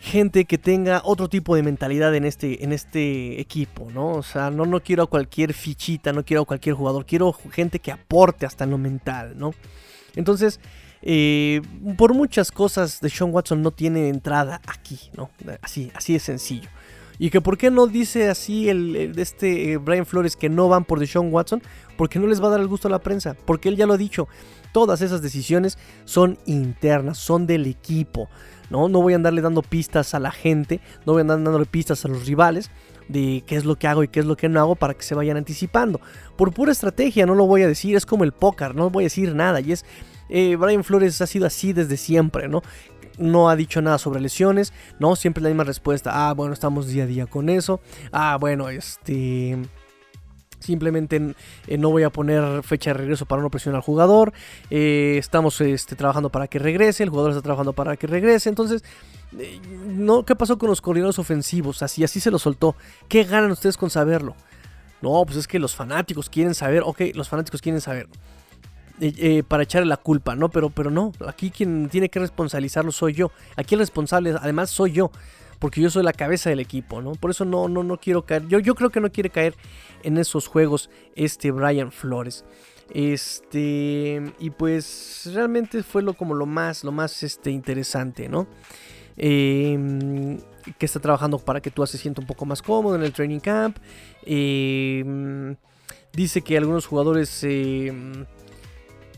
gente 0.00 0.46
que 0.46 0.56
tenga 0.56 1.02
otro 1.04 1.28
tipo 1.28 1.54
de 1.54 1.62
mentalidad 1.62 2.14
en 2.14 2.24
este, 2.24 2.64
en 2.64 2.72
este 2.72 3.40
equipo, 3.40 3.88
¿no? 3.92 4.12
O 4.12 4.22
sea, 4.22 4.50
no, 4.50 4.64
no 4.64 4.80
quiero 4.80 5.02
a 5.02 5.06
cualquier 5.06 5.52
fichita, 5.52 6.12
no 6.12 6.24
quiero 6.24 6.42
a 6.42 6.46
cualquier 6.46 6.74
jugador, 6.74 7.04
quiero 7.04 7.32
gente 7.32 7.78
que 7.78 7.92
aporte 7.92 8.46
hasta 8.46 8.64
en 8.64 8.70
lo 8.70 8.78
mental, 8.78 9.34
¿no? 9.36 9.52
Entonces, 10.16 10.58
eh, 11.02 11.62
por 11.96 12.14
muchas 12.14 12.52
cosas, 12.52 13.00
de 13.00 13.08
Sean 13.08 13.32
Watson 13.32 13.62
no 13.62 13.70
tiene 13.70 14.08
entrada 14.08 14.60
aquí, 14.66 14.98
¿no? 15.16 15.30
Así, 15.62 15.90
así 15.94 16.12
de 16.12 16.18
sencillo. 16.18 16.68
Y 17.18 17.28
que 17.28 17.40
por 17.40 17.58
qué 17.58 17.70
no 17.70 17.86
dice 17.86 18.30
así 18.30 18.70
el, 18.70 19.18
este 19.18 19.72
eh, 19.72 19.76
Brian 19.76 20.06
Flores 20.06 20.36
que 20.36 20.48
no 20.48 20.68
van 20.68 20.84
por 20.84 20.98
Deshaun 20.98 21.32
Watson, 21.32 21.62
porque 21.96 22.18
no 22.18 22.26
les 22.26 22.42
va 22.42 22.46
a 22.46 22.50
dar 22.52 22.60
el 22.60 22.66
gusto 22.66 22.88
a 22.88 22.90
la 22.90 23.00
prensa, 23.00 23.36
porque 23.44 23.68
él 23.68 23.76
ya 23.76 23.86
lo 23.86 23.92
ha 23.92 23.98
dicho, 23.98 24.26
todas 24.72 25.02
esas 25.02 25.20
decisiones 25.20 25.76
son 26.06 26.38
internas, 26.46 27.18
son 27.18 27.46
del 27.46 27.66
equipo. 27.66 28.28
¿no? 28.70 28.88
No 28.88 29.02
voy 29.02 29.12
a 29.12 29.16
andarle 29.16 29.42
dando 29.42 29.62
pistas 29.62 30.14
a 30.14 30.20
la 30.20 30.30
gente, 30.30 30.80
no 31.04 31.12
voy 31.12 31.20
a 31.20 31.22
andar 31.22 31.42
dándole 31.42 31.66
pistas 31.66 32.04
a 32.04 32.08
los 32.08 32.24
rivales 32.26 32.70
de 33.10 33.42
qué 33.46 33.56
es 33.56 33.64
lo 33.64 33.76
que 33.76 33.86
hago 33.86 34.02
y 34.02 34.08
qué 34.08 34.20
es 34.20 34.26
lo 34.26 34.36
que 34.36 34.48
no 34.48 34.60
hago 34.60 34.76
para 34.76 34.94
que 34.94 35.02
se 35.02 35.14
vayan 35.14 35.36
anticipando. 35.36 36.00
Por 36.36 36.52
pura 36.52 36.72
estrategia 36.72 37.26
no 37.26 37.34
lo 37.34 37.46
voy 37.46 37.62
a 37.62 37.68
decir, 37.68 37.96
es 37.96 38.06
como 38.06 38.24
el 38.24 38.32
póker, 38.32 38.74
no 38.74 38.90
voy 38.90 39.04
a 39.04 39.06
decir 39.06 39.34
nada. 39.34 39.60
Y 39.60 39.72
es, 39.72 39.84
eh, 40.28 40.56
Brian 40.56 40.84
Flores 40.84 41.20
ha 41.20 41.26
sido 41.26 41.46
así 41.46 41.72
desde 41.72 41.96
siempre, 41.96 42.48
¿no? 42.48 42.62
No 43.18 43.50
ha 43.50 43.56
dicho 43.56 43.82
nada 43.82 43.98
sobre 43.98 44.20
lesiones, 44.20 44.72
¿no? 44.98 45.16
Siempre 45.16 45.42
la 45.42 45.50
misma 45.50 45.64
respuesta. 45.64 46.28
Ah, 46.28 46.32
bueno, 46.32 46.54
estamos 46.54 46.86
día 46.88 47.04
a 47.04 47.06
día 47.06 47.26
con 47.26 47.48
eso. 47.48 47.80
Ah, 48.12 48.38
bueno, 48.40 48.68
este... 48.70 49.58
Simplemente 50.60 51.34
eh, 51.66 51.78
no 51.78 51.90
voy 51.90 52.02
a 52.02 52.10
poner 52.10 52.62
fecha 52.62 52.90
de 52.90 52.94
regreso 52.94 53.24
para 53.26 53.42
no 53.42 53.50
presionar 53.50 53.78
al 53.78 53.82
jugador. 53.82 54.32
Eh, 54.68 55.16
estamos 55.18 55.60
este, 55.60 55.96
trabajando 55.96 56.30
para 56.30 56.46
que 56.46 56.58
regrese. 56.58 57.02
El 57.02 57.08
jugador 57.08 57.30
está 57.32 57.42
trabajando 57.42 57.72
para 57.72 57.96
que 57.96 58.06
regrese. 58.06 58.50
Entonces, 58.50 58.84
eh, 59.38 59.58
no, 59.86 60.24
¿qué 60.24 60.36
pasó 60.36 60.58
con 60.58 60.68
los 60.68 60.82
coordinadores 60.82 61.18
ofensivos? 61.18 61.82
Así, 61.82 62.04
así 62.04 62.20
se 62.20 62.30
lo 62.30 62.38
soltó. 62.38 62.76
¿Qué 63.08 63.24
ganan 63.24 63.50
ustedes 63.50 63.76
con 63.78 63.88
saberlo? 63.88 64.36
No, 65.00 65.24
pues 65.24 65.38
es 65.38 65.48
que 65.48 65.58
los 65.58 65.74
fanáticos 65.74 66.28
quieren 66.28 66.54
saber. 66.54 66.82
Ok, 66.84 67.00
los 67.14 67.28
fanáticos 67.28 67.62
quieren 67.62 67.80
saber. 67.80 68.06
para 69.48 69.62
echarle 69.62 69.88
la 69.88 69.96
culpa, 69.96 70.36
¿no? 70.36 70.50
Pero, 70.50 70.68
pero 70.68 70.90
no, 70.90 71.12
aquí 71.26 71.50
quien 71.50 71.88
tiene 71.88 72.10
que 72.10 72.20
responsabilizarlo 72.20 72.92
soy 72.92 73.14
yo. 73.14 73.32
Aquí 73.56 73.74
el 73.76 73.80
responsable, 73.80 74.34
además, 74.38 74.68
soy 74.68 74.92
yo 74.92 75.10
porque 75.60 75.80
yo 75.80 75.90
soy 75.90 76.02
la 76.02 76.12
cabeza 76.12 76.50
del 76.50 76.58
equipo, 76.58 77.00
¿no? 77.02 77.12
Por 77.12 77.30
eso 77.30 77.44
no, 77.44 77.68
no, 77.68 77.84
no 77.84 77.98
quiero 77.98 78.24
caer. 78.24 78.48
Yo, 78.48 78.58
yo 78.58 78.74
creo 78.74 78.90
que 78.90 79.00
no 79.00 79.12
quiere 79.12 79.30
caer 79.30 79.54
en 80.02 80.18
esos 80.18 80.48
juegos 80.48 80.90
este 81.14 81.52
Brian 81.52 81.92
Flores. 81.92 82.44
Este, 82.92 84.20
y 84.40 84.50
pues 84.50 85.30
realmente 85.32 85.82
fue 85.82 86.02
lo 86.02 86.14
como 86.14 86.34
lo 86.34 86.46
más, 86.46 86.82
lo 86.82 86.90
más 86.90 87.22
este, 87.22 87.50
interesante, 87.50 88.28
¿no? 88.28 88.48
Em, 89.16 90.38
que 90.78 90.86
está 90.86 90.98
trabajando 90.98 91.38
para 91.38 91.60
que 91.60 91.70
tú 91.70 91.86
se 91.86 91.98
sienta 91.98 92.22
un 92.22 92.26
poco 92.26 92.46
más 92.46 92.62
cómodo 92.62 92.96
en 92.96 93.02
el 93.02 93.12
training 93.12 93.40
camp. 93.40 93.76
Em, 94.24 95.54
dice 96.12 96.40
que 96.40 96.56
algunos 96.56 96.86
jugadores 96.86 97.44
em, 97.44 98.24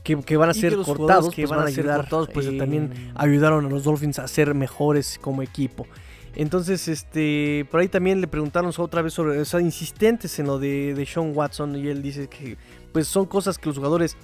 que, 0.02 0.36
van 0.36 0.50
a 0.50 0.54
ser 0.54 0.76
cortados, 0.76 1.32
que 1.32 1.46
pues, 1.46 1.50
van, 1.56 1.68
a, 1.68 1.70
ser 1.70 1.86
cortados, 1.86 2.28
pues 2.34 2.46
también 2.58 3.12
ayudaron 3.14 3.64
a 3.64 3.68
los 3.68 3.84
Dolphins 3.84 4.18
a 4.18 4.26
ser 4.26 4.54
mejores 4.54 5.18
como 5.20 5.40
equipo. 5.42 5.86
Entonces, 6.34 6.88
este, 6.88 7.66
por 7.70 7.80
ahí 7.80 7.88
también 7.88 8.20
le 8.20 8.26
preguntaron 8.26 8.72
otra 8.76 9.02
vez 9.02 9.12
sobre, 9.12 9.38
o 9.38 9.44
sea, 9.44 9.60
insistentes 9.60 10.38
en 10.38 10.46
lo 10.46 10.58
de, 10.58 10.94
de 10.94 11.06
Sean 11.06 11.32
Watson 11.36 11.76
y 11.76 11.88
él 11.88 12.02
dice 12.02 12.28
que, 12.28 12.56
pues, 12.92 13.06
son 13.06 13.26
cosas 13.26 13.58
que 13.58 13.66
los 13.66 13.76
jugadores 13.76 14.16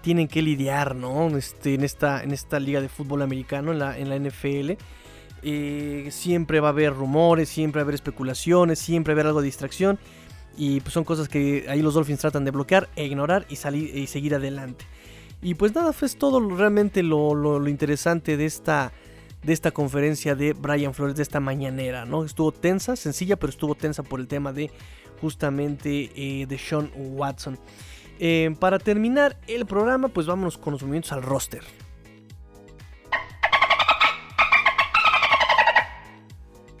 tienen 0.00 0.28
que 0.28 0.42
lidiar, 0.42 0.94
¿no? 0.94 1.36
Este, 1.36 1.74
en 1.74 1.82
esta, 1.82 2.22
en 2.22 2.30
esta 2.30 2.60
liga 2.60 2.80
de 2.80 2.88
fútbol 2.88 3.22
americano, 3.22 3.72
en 3.72 3.80
la, 3.80 3.98
en 3.98 4.08
la 4.08 4.16
NFL. 4.16 4.72
Eh, 5.42 6.08
siempre 6.10 6.60
va 6.60 6.68
a 6.68 6.70
haber 6.70 6.94
rumores, 6.94 7.48
siempre 7.48 7.80
va 7.80 7.82
a 7.82 7.86
haber 7.86 7.96
especulaciones, 7.96 8.78
siempre 8.78 9.12
va 9.12 9.18
a 9.18 9.20
haber 9.20 9.26
algo 9.26 9.40
de 9.40 9.46
distracción. 9.46 9.98
Y 10.56 10.80
pues 10.80 10.94
son 10.94 11.02
cosas 11.02 11.28
que 11.28 11.66
ahí 11.68 11.82
los 11.82 11.94
Dolphins 11.94 12.20
tratan 12.20 12.44
de 12.44 12.52
bloquear 12.52 12.88
e 12.94 13.04
ignorar 13.04 13.46
y 13.48 13.56
salir 13.56 13.96
y 13.96 14.06
seguir 14.06 14.36
adelante. 14.36 14.86
Y 15.42 15.54
pues 15.54 15.74
nada, 15.74 15.92
fue 15.92 16.08
todo 16.10 16.40
realmente 16.56 17.02
lo, 17.02 17.34
lo 17.34 17.68
interesante 17.68 18.36
de 18.36 18.46
esta, 18.46 18.92
de 19.46 19.52
esta 19.52 19.70
conferencia 19.70 20.34
de 20.34 20.54
Brian 20.54 20.92
Flores, 20.92 21.14
de 21.14 21.22
esta 21.22 21.38
mañanera, 21.38 22.04
¿no? 22.04 22.24
Estuvo 22.24 22.50
tensa, 22.50 22.96
sencilla, 22.96 23.36
pero 23.36 23.50
estuvo 23.50 23.76
tensa 23.76 24.02
por 24.02 24.18
el 24.18 24.26
tema 24.26 24.52
de 24.52 24.72
justamente 25.20 26.10
eh, 26.16 26.46
de 26.46 26.58
Sean 26.58 26.90
Watson. 26.96 27.56
Eh, 28.18 28.56
para 28.58 28.80
terminar 28.80 29.36
el 29.46 29.64
programa, 29.64 30.08
pues 30.08 30.26
vámonos 30.26 30.58
con 30.58 30.72
los 30.72 30.82
movimientos 30.82 31.12
al 31.12 31.22
roster. 31.22 31.62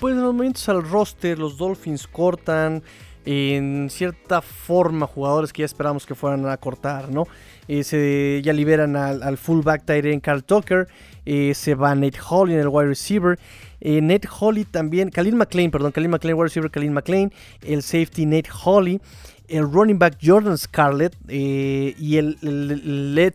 Pues 0.00 0.16
los 0.16 0.24
movimientos 0.24 0.68
al 0.68 0.82
roster, 0.82 1.38
los 1.38 1.56
Dolphins 1.56 2.08
cortan 2.08 2.82
en 3.26 3.88
cierta 3.90 4.40
forma 4.40 5.06
jugadores 5.06 5.52
que 5.52 5.62
ya 5.62 5.66
esperamos 5.66 6.04
que 6.04 6.14
fueran 6.14 6.46
a 6.48 6.56
cortar, 6.56 7.10
¿no? 7.10 7.26
Eh, 7.68 7.82
se, 7.82 8.40
ya 8.42 8.52
liberan 8.52 8.96
al, 8.96 9.36
fullback 9.36 9.84
Tyrion 9.84 10.20
Carl 10.20 10.44
Tucker, 10.44 10.86
eh, 11.26 11.52
se 11.54 11.74
va 11.74 11.94
Nate 11.94 12.18
Holly 12.26 12.54
en 12.54 12.60
el 12.60 12.68
wide 12.68 12.88
receiver. 12.88 13.38
Eh, 13.80 14.00
Nate 14.00 14.28
Holly 14.40 14.64
también, 14.64 15.10
Khalil 15.10 15.34
McLean, 15.34 15.70
perdón, 15.70 15.92
Khalil 15.92 16.08
McLean, 16.08 16.36
wide 16.36 16.44
receiver 16.44 16.70
Khalil 16.70 16.92
McLean, 16.92 17.32
el 17.62 17.82
safety 17.82 18.24
Nate 18.24 18.48
Holly, 18.64 19.00
el 19.48 19.70
running 19.70 19.98
back 19.98 20.16
Jordan 20.22 20.56
Scarlett 20.56 21.14
y 21.28 22.16
el, 22.16 22.38
el, 22.42 23.32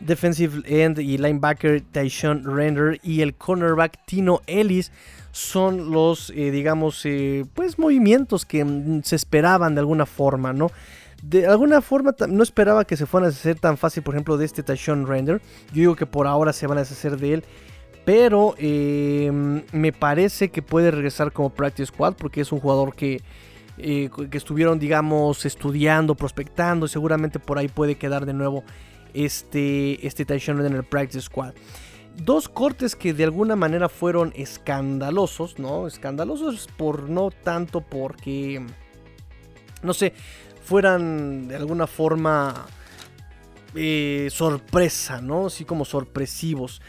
defensive 0.00 0.62
end 0.66 0.98
y 0.98 1.16
linebacker 1.16 1.80
Tyshon 1.80 2.44
Render 2.44 2.98
y 3.02 3.20
el 3.20 3.34
cornerback 3.34 4.04
Tino 4.04 4.40
Ellis 4.46 4.90
son 5.30 5.90
los, 5.92 6.32
digamos, 6.34 7.06
pues 7.54 7.78
movimientos 7.78 8.44
que 8.44 8.64
mm, 8.64 9.02
se 9.04 9.16
esperaban 9.16 9.74
de 9.74 9.80
alguna 9.80 10.06
forma, 10.06 10.52
¿no? 10.52 10.70
De 11.22 11.46
alguna 11.46 11.80
forma 11.80 12.14
no 12.28 12.42
esperaba 12.42 12.84
que 12.84 12.96
se 12.96 13.06
fueran 13.06 13.28
a 13.28 13.30
deshacer 13.30 13.58
tan 13.58 13.78
fácil, 13.78 14.02
por 14.02 14.14
ejemplo, 14.14 14.36
de 14.36 14.44
este 14.44 14.64
Tashon 14.64 15.06
Render. 15.06 15.40
Yo 15.68 15.74
digo 15.74 15.96
que 15.96 16.04
por 16.04 16.26
ahora 16.26 16.52
se 16.52 16.66
van 16.66 16.78
a 16.78 16.80
deshacer 16.82 17.16
de 17.16 17.34
él. 17.34 17.44
Pero 18.04 18.56
em, 18.58 19.62
me 19.70 19.92
parece 19.92 20.50
que 20.50 20.60
puede 20.60 20.90
regresar 20.90 21.32
como 21.32 21.50
Practice 21.50 21.86
Squad 21.86 22.14
porque 22.14 22.40
es 22.40 22.50
un 22.50 22.58
jugador 22.58 22.96
que, 22.96 23.22
eh, 23.78 24.10
que 24.28 24.36
estuvieron, 24.36 24.80
digamos, 24.80 25.46
estudiando, 25.46 26.16
prospectando. 26.16 26.88
Seguramente 26.88 27.38
por 27.38 27.56
ahí 27.56 27.68
puede 27.68 27.94
quedar 27.94 28.26
de 28.26 28.32
nuevo 28.32 28.64
este, 29.14 30.04
este 30.04 30.24
Render 30.24 30.66
en 30.66 30.74
el 30.74 30.84
Practice 30.84 31.20
Squad. 31.20 31.54
Dos 32.16 32.48
cortes 32.48 32.96
que 32.96 33.14
de 33.14 33.22
alguna 33.22 33.54
manera 33.54 33.88
fueron 33.88 34.32
escandalosos, 34.34 35.60
¿no? 35.60 35.86
Escandalosos 35.86 36.68
por 36.76 37.08
no 37.08 37.30
tanto 37.30 37.80
porque... 37.80 38.66
No 39.82 39.94
sé, 39.94 40.12
fueran 40.72 41.48
de 41.48 41.56
alguna 41.56 41.86
forma 41.86 42.64
eh, 43.74 44.28
sorpresa, 44.30 45.20
¿no? 45.20 45.48
Así 45.48 45.66
como 45.66 45.84
sorpresivos. 45.84 46.80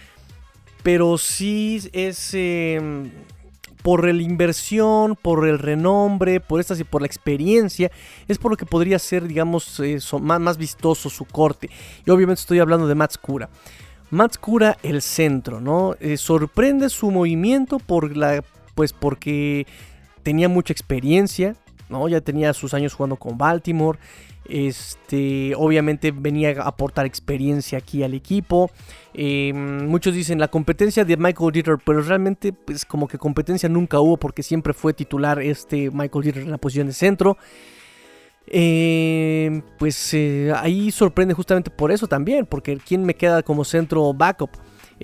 Pero 0.83 1.17
sí 1.17 1.81
es 1.91 2.29
em, 2.33 3.11
por 3.81 4.05
la 4.07 4.21
inversión, 4.21 5.17
por 5.21 5.45
el 5.45 5.59
renombre, 5.59 6.39
por 6.39 6.61
estas 6.61 6.79
y 6.79 6.85
por 6.85 7.01
la 7.01 7.07
experiencia, 7.07 7.91
es 8.29 8.37
por 8.37 8.51
lo 8.51 8.55
que 8.55 8.65
podría 8.65 8.99
ser, 8.99 9.27
digamos, 9.27 9.77
eh, 9.81 9.99
más, 10.21 10.57
vistoso 10.57 11.09
su 11.09 11.25
corte. 11.25 11.69
Y 12.05 12.09
obviamente 12.09 12.39
estoy 12.39 12.59
hablando 12.59 12.87
de 12.87 12.95
Mats 12.95 13.17
Cura. 13.17 13.49
Mats 14.11 14.37
Cura, 14.37 14.77
el 14.81 15.01
centro, 15.01 15.59
¿no? 15.59 15.97
Eh, 15.99 16.15
sorprende 16.15 16.87
su 16.87 17.11
movimiento 17.11 17.79
por 17.79 18.15
la, 18.15 18.45
pues 18.75 18.93
porque 18.93 19.67
tenía 20.23 20.47
mucha 20.47 20.71
experiencia, 20.71 21.57
ya 22.09 22.21
tenía 22.21 22.53
sus 22.53 22.73
años 22.73 22.93
jugando 22.93 23.15
con 23.15 23.37
Baltimore. 23.37 23.99
Este, 24.45 25.53
obviamente 25.55 26.11
venía 26.11 26.61
a 26.61 26.67
aportar 26.67 27.05
experiencia 27.05 27.77
aquí 27.77 28.03
al 28.03 28.13
equipo. 28.13 28.69
Em, 29.13 29.87
muchos 29.87 30.13
dicen 30.13 30.39
la 30.39 30.49
competencia 30.49 31.05
de 31.05 31.15
Michael 31.15 31.51
Dieter, 31.51 31.77
pero 31.83 32.01
realmente 32.01 32.51
pues 32.51 32.85
como 32.85 33.07
que 33.07 33.17
competencia 33.17 33.69
nunca 33.69 33.99
hubo 33.99 34.17
porque 34.17 34.43
siempre 34.43 34.73
fue 34.73 34.93
titular 34.93 35.41
este 35.41 35.89
Michael 35.91 36.23
Dieter 36.23 36.43
en 36.43 36.51
la 36.51 36.57
posición 36.57 36.87
de 36.87 36.93
centro. 36.93 37.37
Em, 38.47 39.61
pues 39.79 40.13
eh, 40.13 40.51
ahí 40.57 40.91
sorprende 40.91 41.33
justamente 41.33 41.69
por 41.69 41.91
eso 41.91 42.07
también, 42.07 42.45
porque 42.45 42.77
¿quién 42.77 43.05
me 43.05 43.15
queda 43.15 43.41
como 43.43 43.63
centro 43.63 44.13
backup? 44.13 44.51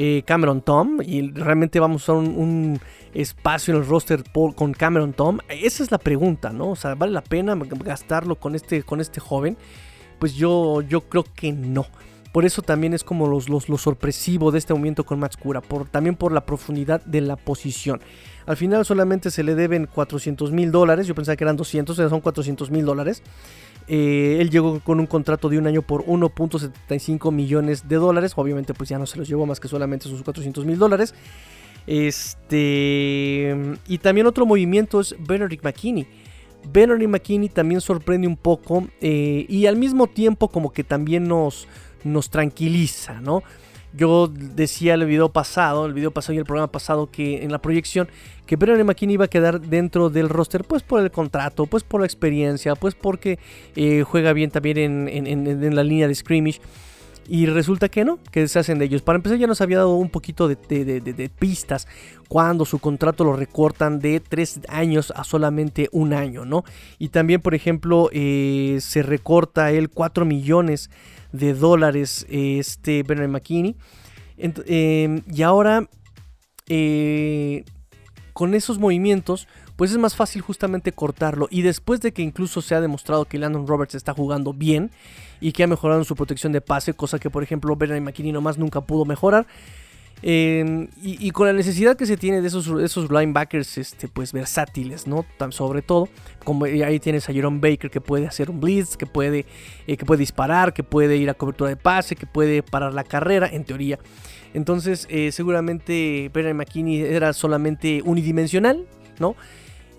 Eh, 0.01 0.23
Cameron 0.25 0.61
Tom 0.61 1.01
y 1.05 1.29
realmente 1.29 1.77
vamos 1.81 2.07
a 2.07 2.13
un, 2.13 2.27
un 2.27 2.79
espacio 3.13 3.73
en 3.73 3.81
el 3.81 3.85
roster 3.85 4.23
con 4.55 4.73
Cameron 4.73 5.11
Tom? 5.11 5.39
Esa 5.49 5.83
es 5.83 5.91
la 5.91 5.97
pregunta, 5.97 6.51
¿no? 6.51 6.69
O 6.69 6.75
sea, 6.77 6.95
¿vale 6.95 7.11
la 7.11 7.21
pena 7.21 7.53
gastarlo 7.83 8.35
con 8.35 8.55
este, 8.55 8.83
con 8.83 9.01
este 9.01 9.19
joven? 9.19 9.57
Pues 10.17 10.35
yo, 10.35 10.81
yo 10.83 11.01
creo 11.01 11.25
que 11.35 11.51
no. 11.51 11.85
Por 12.31 12.45
eso 12.45 12.61
también 12.61 12.93
es 12.93 13.03
como 13.03 13.27
los, 13.27 13.49
lo 13.49 13.77
sorpresivo 13.77 14.51
de 14.51 14.59
este 14.59 14.73
movimiento 14.73 15.03
con 15.03 15.19
Matskura, 15.19 15.61
por, 15.61 15.89
también 15.89 16.15
por 16.15 16.31
la 16.31 16.45
profundidad 16.45 17.03
de 17.03 17.21
la 17.21 17.35
posición. 17.35 18.01
Al 18.45 18.55
final 18.55 18.85
solamente 18.85 19.31
se 19.31 19.43
le 19.43 19.55
deben 19.55 19.87
400 19.87 20.51
mil 20.51 20.71
dólares, 20.71 21.07
yo 21.07 21.15
pensaba 21.15 21.35
que 21.35 21.43
eran 21.43 21.57
200, 21.57 21.97
o 21.97 22.01
sea, 22.01 22.09
son 22.09 22.21
400 22.21 22.69
mil 22.71 22.85
dólares. 22.85 23.23
Eh, 23.91 24.37
él 24.39 24.51
llegó 24.51 24.79
con 24.81 24.99
un 24.99 25.07
contrato 25.07 25.49
de 25.49 25.57
un 25.57 25.65
año 25.65 25.81
por 25.81 26.05
1.75 26.05 27.31
millones 27.31 27.89
de 27.89 27.95
dólares. 27.95 28.33
Obviamente, 28.35 28.75
pues 28.75 28.89
ya 28.89 28.99
no 28.99 29.07
se 29.07 29.17
los 29.17 29.27
llevó 29.27 29.47
más 29.47 29.59
que 29.59 29.67
solamente 29.67 30.07
sus 30.07 30.21
400 30.21 30.63
mil 30.63 30.77
dólares. 30.77 31.15
Este. 31.87 33.55
Y 33.87 33.97
también 33.97 34.27
otro 34.27 34.45
movimiento 34.45 34.99
es 34.99 35.15
Benedict 35.19 35.63
McKinney. 35.63 36.07
Benedict 36.71 37.09
McKinney 37.09 37.49
también 37.49 37.81
sorprende 37.81 38.27
un 38.27 38.37
poco. 38.37 38.87
Eh, 39.01 39.47
y 39.49 39.65
al 39.65 39.75
mismo 39.75 40.05
tiempo, 40.05 40.49
como 40.49 40.71
que 40.71 40.83
también 40.83 41.27
nos, 41.27 41.67
nos 42.03 42.29
tranquiliza, 42.29 43.19
¿no? 43.21 43.41
Yo 43.93 44.27
decía 44.27 44.93
el 44.93 45.05
video 45.05 45.29
pasado, 45.29 45.85
el 45.85 45.93
video 45.93 46.11
pasado 46.11 46.33
y 46.33 46.37
el 46.37 46.45
programa 46.45 46.71
pasado 46.71 47.09
que 47.09 47.43
en 47.43 47.51
la 47.51 47.59
proyección 47.59 48.07
que 48.45 48.55
Brennan 48.55 48.85
McKinney 48.85 49.15
iba 49.15 49.25
a 49.25 49.29
quedar 49.29 49.61
dentro 49.61 50.09
del 50.09 50.29
roster 50.29 50.63
pues 50.63 50.83
por 50.83 51.01
el 51.01 51.11
contrato, 51.11 51.65
pues 51.65 51.83
por 51.83 52.01
la 52.01 52.05
experiencia, 52.05 52.75
pues 52.75 52.95
porque 52.95 53.39
eh, 53.75 54.03
juega 54.03 54.33
bien 54.33 54.51
también 54.51 55.07
en, 55.07 55.75
la 55.75 55.83
línea 55.83 56.07
de 56.07 56.15
scrimmage. 56.15 56.59
Y 57.31 57.45
resulta 57.45 57.89
que 57.89 58.03
no, 58.03 58.17
que 58.31 58.47
se 58.47 58.57
hacen 58.57 58.79
de 58.79 58.85
ellos. 58.85 59.03
Para 59.03 59.17
empezar 59.17 59.37
ya 59.37 59.45
nos 59.45 59.61
había 59.61 59.77
dado 59.77 59.93
un 59.93 60.09
poquito 60.09 60.47
de, 60.47 61.31
pistas 61.37 61.87
cuando 62.27 62.65
su 62.65 62.79
contrato 62.79 63.23
lo 63.23 63.33
recortan 63.33 63.99
de 63.99 64.19
3 64.19 64.61
años 64.67 65.13
a 65.15 65.23
solamente 65.23 65.89
un 65.91 66.13
año, 66.13 66.43
¿no? 66.43 66.63
Y 66.97 67.09
también, 67.09 67.39
por 67.39 67.53
ejemplo, 67.53 68.09
eh, 68.13 68.79
se 68.81 69.03
recorta 69.03 69.69
él 69.69 69.89
4 69.89 70.25
millones 70.25 70.89
de 71.31 71.53
dólares 71.53 72.25
este 72.29 73.03
Bernard 73.03 73.29
McKinney. 73.29 73.75
Em, 74.37 75.21
y 75.31 75.43
ahora, 75.43 75.87
eh, 76.67 77.63
con 78.33 78.55
esos 78.55 78.79
movimientos, 78.79 79.47
pues 79.79 79.91
es 79.91 79.97
más 79.97 80.13
fácil 80.13 80.41
justamente 80.41 80.91
cortarlo. 80.91 81.47
Y 81.49 81.61
después 81.61 82.01
de 82.01 82.11
que 82.11 82.21
incluso 82.21 82.61
se 82.61 82.75
ha 82.75 82.81
demostrado 82.81 83.23
que 83.23 83.37
Landon 83.37 83.65
Roberts 83.65 83.95
está 83.95 84.13
jugando 84.13 84.51
bien 84.51 84.91
y 85.39 85.53
que 85.53 85.63
ha 85.63 85.67
mejorado 85.67 86.01
en 86.01 86.05
su 86.05 86.17
protección 86.17 86.51
de 86.51 86.59
pase, 86.59 86.93
cosa 86.93 87.17
que 87.17 87.29
por 87.29 87.43
ejemplo 87.43 87.77
Bernard 87.77 88.01
McKinney 88.01 88.33
nomás 88.33 88.57
nunca 88.57 88.81
pudo 88.81 89.05
mejorar. 89.05 89.47
Em, 90.21 90.89
y, 91.01 91.31
con 91.31 91.47
la 91.47 91.53
necesidad 91.53 91.95
que 91.95 92.05
se 92.05 92.17
tiene 92.17 92.41
de 92.41 92.49
esos, 92.49 92.67
esos 92.81 93.09
linebackers 93.09 93.77
este, 93.77 94.09
pues 94.09 94.33
versátiles, 94.33 95.07
¿no? 95.07 95.25
Tan, 95.37 95.53
sobre 95.53 95.81
todo, 95.81 96.09
como 96.43 96.65
ahí 96.65 96.99
tienes 96.99 97.29
a 97.29 97.31
Jerome 97.31 97.61
Baker 97.61 97.89
que 97.89 98.01
puede 98.01 98.27
hacer 98.27 98.49
un 98.49 98.59
blitz, 98.59 98.97
que 98.97 99.05
puede, 99.05 99.45
eh, 99.87 99.95
que 99.95 100.03
puede 100.05 100.19
disparar, 100.19 100.73
que 100.73 100.83
puede 100.83 101.15
ir 101.15 101.29
a 101.29 101.35
cobertura 101.35 101.69
de 101.69 101.77
pase, 101.77 102.17
que 102.17 102.27
puede 102.27 102.63
parar 102.63 102.93
la 102.93 103.05
carrera, 103.05 103.47
en 103.49 103.63
teoría. 103.63 103.97
Entonces, 104.53 105.07
eh, 105.09 105.31
seguramente 105.31 106.29
Bernard 106.33 106.55
McKinney 106.55 106.99
era 106.99 107.31
solamente 107.31 108.01
unidimensional, 108.03 108.85
¿no? 109.19 109.37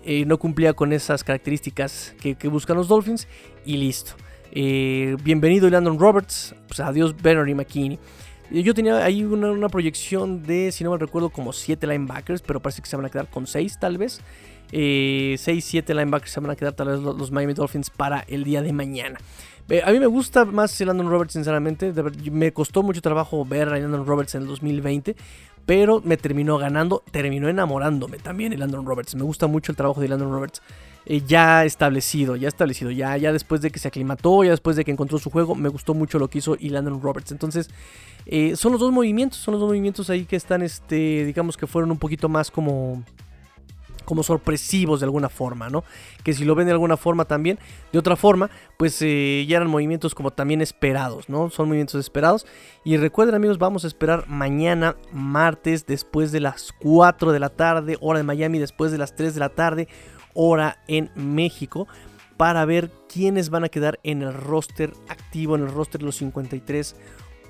Eh, 0.03 0.25
no 0.25 0.39
cumplía 0.39 0.73
con 0.73 0.93
esas 0.93 1.23
características 1.23 2.15
que, 2.19 2.47
buscan 2.47 2.77
los 2.77 2.87
Dolphins 2.87 3.27
y 3.65 3.77
listo. 3.77 4.13
bienvenido 4.51 5.69
Landon 5.69 5.99
Roberts, 5.99 6.55
pues 6.67 6.79
adiós 6.79 7.15
Bernard 7.21 7.53
McKinney. 7.55 7.99
Yo 8.51 8.73
tenía 8.73 9.03
ahí 9.03 9.23
una, 9.23 9.69
proyección 9.69 10.43
de, 10.43 10.73
si 10.73 10.83
no 10.83 10.91
me 10.91 10.97
recuerdo, 10.97 11.29
como 11.29 11.53
7 11.53 11.87
linebackers, 11.87 12.41
pero 12.41 12.59
parece 12.61 12.81
que 12.81 12.89
se 12.89 12.97
van 12.97 13.05
a 13.05 13.09
quedar 13.09 13.29
con 13.29 13.47
6 13.47 13.79
tal 13.79 13.97
vez. 13.97 14.19
6, 14.71 14.73
eh, 14.73 15.61
7 15.61 15.93
linebackers 15.93 16.31
se 16.31 16.39
van 16.41 16.51
a 16.51 16.55
quedar 16.57 16.73
tal 16.73 16.89
vez 16.89 16.99
los, 16.99 17.31
Miami 17.31 17.53
Dolphins 17.53 17.89
para 17.89 18.25
el 18.27 18.43
día 18.43 18.61
de 18.61 18.73
mañana. 18.73 19.19
Eh, 19.69 19.81
a 19.85 19.91
mí 19.91 20.01
me 20.01 20.07
gusta 20.07 20.43
más 20.43 20.77
Landon 20.81 21.09
Roberts, 21.09 21.31
sinceramente. 21.33 21.93
me 22.29 22.51
costó 22.51 22.83
mucho 22.83 23.01
trabajo 23.01 23.45
ver 23.45 23.69
a 23.69 23.79
Landon 23.79 24.05
Roberts 24.05 24.35
en 24.35 24.41
el 24.41 24.47
2020 24.49 25.15
pero 25.65 26.01
me 26.03 26.17
terminó 26.17 26.57
ganando, 26.57 27.03
terminó 27.11 27.49
enamorándome 27.49 28.17
también 28.17 28.53
el 28.53 28.59
Landon 28.59 28.85
Roberts. 28.85 29.15
Me 29.15 29.23
gusta 29.23 29.47
mucho 29.47 29.71
el 29.71 29.75
trabajo 29.75 30.01
de 30.01 30.07
Landon 30.07 30.31
Roberts. 30.31 30.61
Eh, 31.05 31.23
ya 31.25 31.65
establecido, 31.65 32.35
ya 32.35 32.47
establecido, 32.47 32.91
ya, 32.91 33.17
ya 33.17 33.33
después 33.33 33.61
de 33.61 33.71
que 33.71 33.79
se 33.79 33.87
aclimató, 33.87 34.43
ya 34.43 34.51
después 34.51 34.75
de 34.75 34.85
que 34.85 34.91
encontró 34.91 35.17
su 35.17 35.31
juego, 35.31 35.55
me 35.55 35.69
gustó 35.69 35.95
mucho 35.95 36.19
lo 36.19 36.29
que 36.29 36.37
hizo 36.37 36.55
Landon 36.59 37.01
Roberts. 37.01 37.31
Entonces, 37.31 37.69
eh, 38.27 38.55
son 38.55 38.73
los 38.73 38.81
dos 38.81 38.91
movimientos, 38.91 39.39
son 39.39 39.53
los 39.53 39.61
dos 39.61 39.69
movimientos 39.69 40.09
ahí 40.11 40.25
que 40.25 40.35
están, 40.35 40.61
este, 40.61 41.25
digamos 41.25 41.57
que 41.57 41.65
fueron 41.65 41.89
un 41.91 41.97
poquito 41.97 42.29
más 42.29 42.51
como 42.51 43.03
como 44.11 44.23
sorpresivos 44.23 44.99
de 44.99 45.05
alguna 45.05 45.29
forma, 45.29 45.69
¿no? 45.69 45.85
Que 46.25 46.33
si 46.33 46.43
lo 46.43 46.53
ven 46.53 46.65
de 46.65 46.73
alguna 46.73 46.97
forma 46.97 47.23
también, 47.23 47.57
de 47.93 47.97
otra 47.97 48.17
forma, 48.17 48.49
pues 48.75 49.01
eh, 49.01 49.45
ya 49.47 49.55
eran 49.55 49.69
movimientos 49.69 50.13
como 50.13 50.31
también 50.31 50.59
esperados, 50.59 51.29
¿no? 51.29 51.49
Son 51.49 51.69
movimientos 51.69 51.97
esperados. 51.97 52.45
Y 52.83 52.97
recuerden 52.97 53.35
amigos, 53.35 53.57
vamos 53.57 53.85
a 53.85 53.87
esperar 53.87 54.27
mañana, 54.27 54.97
martes, 55.13 55.85
después 55.85 56.33
de 56.33 56.41
las 56.41 56.73
4 56.81 57.31
de 57.31 57.39
la 57.39 57.47
tarde, 57.47 57.97
hora 58.01 58.19
de 58.19 58.23
Miami, 58.25 58.59
después 58.59 58.91
de 58.91 58.97
las 58.97 59.15
3 59.15 59.33
de 59.33 59.39
la 59.39 59.47
tarde, 59.47 59.87
hora 60.33 60.83
en 60.89 61.09
México, 61.15 61.87
para 62.35 62.65
ver 62.65 62.91
quiénes 63.07 63.49
van 63.49 63.63
a 63.63 63.69
quedar 63.69 63.97
en 64.03 64.23
el 64.23 64.33
roster 64.33 64.91
activo, 65.07 65.55
en 65.55 65.61
el 65.61 65.71
roster 65.71 65.99
de 66.01 66.07
los 66.07 66.17
53 66.17 66.97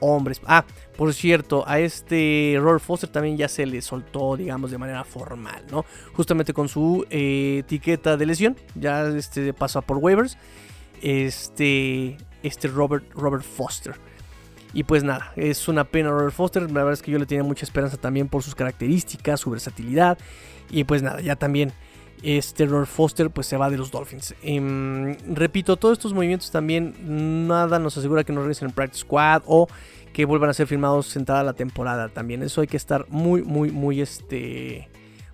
hombres. 0.02 0.42
Ah, 0.46 0.66
por 0.98 1.14
cierto, 1.14 1.64
a 1.66 1.80
este 1.80 2.58
Robert 2.60 2.84
Foster 2.84 3.10
también 3.10 3.38
ya 3.38 3.48
se 3.48 3.66
le 3.66 3.82
soltó, 3.82 4.36
digamos, 4.36 4.72
de 4.72 4.78
manera 4.78 5.06
formal, 5.06 5.64
¿no? 5.72 5.86
Justamente 6.14 6.54
con 6.54 6.68
su 6.68 7.06
eh, 7.10 7.60
etiqueta 7.60 8.18
de 8.18 8.26
lesión, 8.26 8.58
ya 8.76 9.08
este 9.08 9.54
pasa 9.54 9.82
por 9.82 9.98
waivers. 9.98 10.38
Este, 11.02 12.18
este 12.44 12.68
Robert, 12.68 13.06
Robert 13.14 13.44
Foster. 13.44 13.96
Y 14.74 14.84
pues 14.84 15.04
nada, 15.04 15.34
es 15.36 15.68
una 15.68 15.84
pena 15.84 16.10
Robert 16.10 16.34
Foster. 16.34 16.64
La 16.64 16.68
verdad 16.68 16.94
es 16.94 17.02
que 17.02 17.12
yo 17.12 17.20
le 17.20 17.26
tenía 17.26 17.44
mucha 17.44 17.66
esperanza 17.66 17.98
también 17.98 18.28
por 18.28 18.44
sus 18.44 18.56
características, 18.56 19.40
su 19.40 19.50
versatilidad. 19.50 20.18
Y 20.70 20.84
pues 20.86 21.02
nada, 21.02 21.20
ya 21.22 21.36
también 21.36 21.74
este 22.24 22.66
Robert 22.66 22.90
Foster 22.90 23.30
pues 23.30 23.48
se 23.48 23.58
va 23.58 23.70
de 23.70 23.78
los 23.78 23.92
Dolphins. 23.92 24.36
Em, 24.44 25.18
repito, 25.34 25.78
todos 25.78 25.98
estos 25.98 26.14
movimientos 26.14 26.52
también 26.52 27.48
nada 27.48 27.80
nos 27.80 27.98
asegura 27.98 28.24
que 28.24 28.34
no 28.34 28.42
regresen 28.42 28.70
en 28.70 28.74
Practice 28.74 29.02
Squad 29.02 29.44
o 29.46 29.68
que 30.14 30.26
vuelvan 30.26 30.50
a 30.50 30.54
ser 30.54 30.68
firmados 30.68 31.08
sentada 31.08 31.44
la 31.44 31.54
temporada 31.54 32.10
también. 32.10 32.44
Eso 32.44 32.62
hay 32.62 32.68
que 32.68 32.78
estar 32.78 33.06
muy, 33.10 33.44
muy, 33.44 33.72
muy, 33.72 34.02
este, 34.02 34.90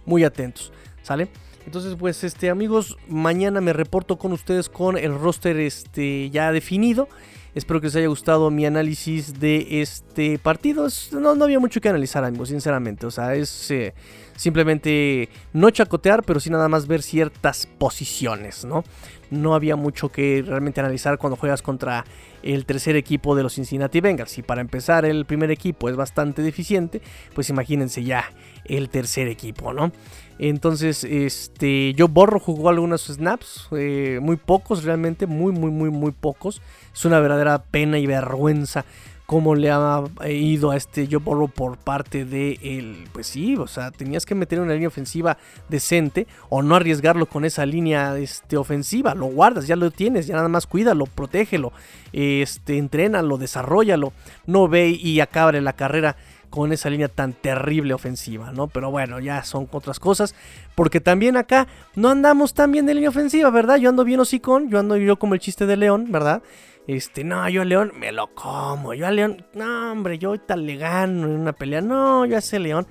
muy 0.06 0.24
atentos, 0.24 0.72
¿sale? 1.02 1.30
Entonces, 1.66 1.96
pues, 2.00 2.24
este, 2.24 2.50
amigos, 2.50 2.98
mañana 3.10 3.60
me 3.60 3.74
reporto 3.74 4.18
con 4.18 4.32
ustedes 4.32 4.70
con 4.70 4.98
el 4.98 5.14
roster, 5.14 5.58
este, 5.58 6.30
ya 6.30 6.52
definido. 6.54 7.10
Espero 7.56 7.82
que 7.82 7.88
les 7.88 7.96
haya 7.96 8.08
gustado 8.08 8.52
mi 8.52 8.66
análisis 8.66 9.40
de 9.40 9.82
este 9.82 10.38
partido. 10.38 10.88
No, 11.12 11.36
no 11.36 11.44
había 11.44 11.60
mucho 11.60 11.82
que 11.82 11.90
analizar, 11.90 12.24
amigos, 12.24 12.50
sinceramente. 12.50 13.06
O 13.06 13.12
sea, 13.12 13.36
es 13.36 13.72
eh, 13.72 13.96
simplemente 14.38 15.28
no 15.52 15.70
chacotear, 15.70 16.24
pero 16.24 16.40
sí 16.40 16.50
nada 16.50 16.70
más 16.70 16.88
ver 16.88 17.02
ciertas 17.02 17.68
posiciones, 17.78 18.64
¿no? 18.64 18.86
No 19.30 19.56
había 19.56 19.76
mucho 19.76 20.10
que 20.10 20.42
realmente 20.46 20.80
analizar 20.80 21.18
cuando 21.18 21.36
juegas 21.36 21.62
contra 21.62 22.06
el 22.44 22.66
tercer 22.66 22.96
equipo 22.96 23.36
de 23.36 23.44
los 23.44 23.56
Cincinnati 23.56 24.00
Bengals. 24.00 24.38
Y 24.38 24.44
para 24.44 24.62
empezar, 24.62 25.04
el 25.04 25.26
primer 25.26 25.52
equipo 25.52 25.90
es 25.90 25.98
bastante 25.98 26.42
deficiente, 26.42 27.02
pues 27.36 27.50
imagínense 27.50 28.04
ya 28.04 28.32
el 28.64 28.88
tercer 28.90 29.28
equipo, 29.28 29.74
¿no? 29.74 29.92
Entonces, 30.40 31.04
este, 31.04 31.94
yo 31.96 32.08
borro 32.08 32.40
jugó 32.40 32.70
algunos 32.70 33.08
snaps, 33.08 33.68
eh, 33.72 34.20
muy 34.22 34.38
pocos 34.38 34.84
realmente, 34.84 35.26
muy, 35.26 35.52
muy, 35.52 35.72
muy, 35.72 35.90
muy 35.90 36.12
pocos. 36.12 36.62
Es 36.94 37.04
una 37.06 37.20
verdadera 37.20 37.64
pena 37.64 37.98
y 37.98 38.06
vergüenza 38.06 38.86
cómo 39.28 39.56
le 39.56 39.70
ha 39.70 40.04
ido 40.30 40.72
a 40.72 40.78
este 40.78 41.06
Joe 41.06 41.20
Burrow 41.20 41.50
por 41.50 41.78
parte 41.78 42.24
de 42.24 42.58
él. 42.64 43.10
Pues 43.12 43.28
sí, 43.28 43.58
o 43.58 43.68
sea, 43.68 43.92
tenías 43.92 44.26
que 44.26 44.36
meter 44.36 44.62
una 44.62 44.74
línea 44.74 44.88
ofensiva 44.88 45.38
decente 45.68 46.28
o 46.48 46.62
no 46.62 46.76
arriesgarlo 46.76 47.26
con 47.26 47.44
esa 47.44 47.66
línea 47.66 48.18
este, 48.18 48.56
ofensiva. 48.56 49.14
Lo 49.14 49.26
guardas, 49.26 49.68
ya 49.68 49.76
lo 49.76 49.92
tienes, 49.92 50.28
ya 50.28 50.38
nada 50.38 50.48
más 50.48 50.66
cuídalo, 50.66 51.06
protégelo, 51.08 51.74
este, 52.14 52.78
entrénalo, 52.78 53.38
desarrollalo. 53.38 54.14
No 54.46 54.70
ve 54.70 54.90
y 54.90 55.20
acabe 55.20 55.60
la 55.62 55.74
carrera 55.74 56.16
con 56.50 56.72
esa 56.72 56.90
línea 56.90 57.08
tan 57.08 57.34
terrible 57.34 57.94
ofensiva, 57.94 58.52
¿no? 58.52 58.68
Pero 58.68 58.92
bueno, 58.92 59.20
ya 59.20 59.44
son 59.44 59.68
otras 59.72 60.00
cosas. 60.00 60.36
Porque 60.76 61.02
también 61.02 61.38
acá 61.38 61.68
no 61.96 62.10
andamos 62.10 62.54
tan 62.54 62.72
bien 62.72 62.86
de 62.86 62.94
línea 62.94 63.10
ofensiva, 63.10 63.50
¿verdad? 63.50 63.78
Yo 63.78 63.90
ando 63.90 64.04
bien 64.04 64.20
hocicón, 64.20 64.70
yo 64.70 64.80
ando 64.80 64.98
yo 64.98 65.18
como 65.18 65.34
el 65.34 65.40
chiste 65.40 65.66
de 65.66 65.78
León, 65.78 66.12
¿verdad? 66.12 66.42
Este, 66.88 67.24
no, 67.24 67.48
yo 67.50 67.64
a 67.64 67.66
León 67.66 67.92
me 68.00 68.12
lo 68.12 68.34
como. 68.34 68.94
Yo 68.94 69.08
a 69.08 69.12
León, 69.12 69.46
no, 69.54 69.92
hombre, 69.92 70.18
yo 70.18 70.30
ahorita 70.30 70.56
le 70.56 70.78
gano 70.78 71.28
en 71.28 71.34
una 71.34 71.54
pelea. 71.54 71.82
No, 71.82 72.26
yo 72.26 72.36
a 72.36 72.40
ese 72.40 72.60
León. 72.60 72.88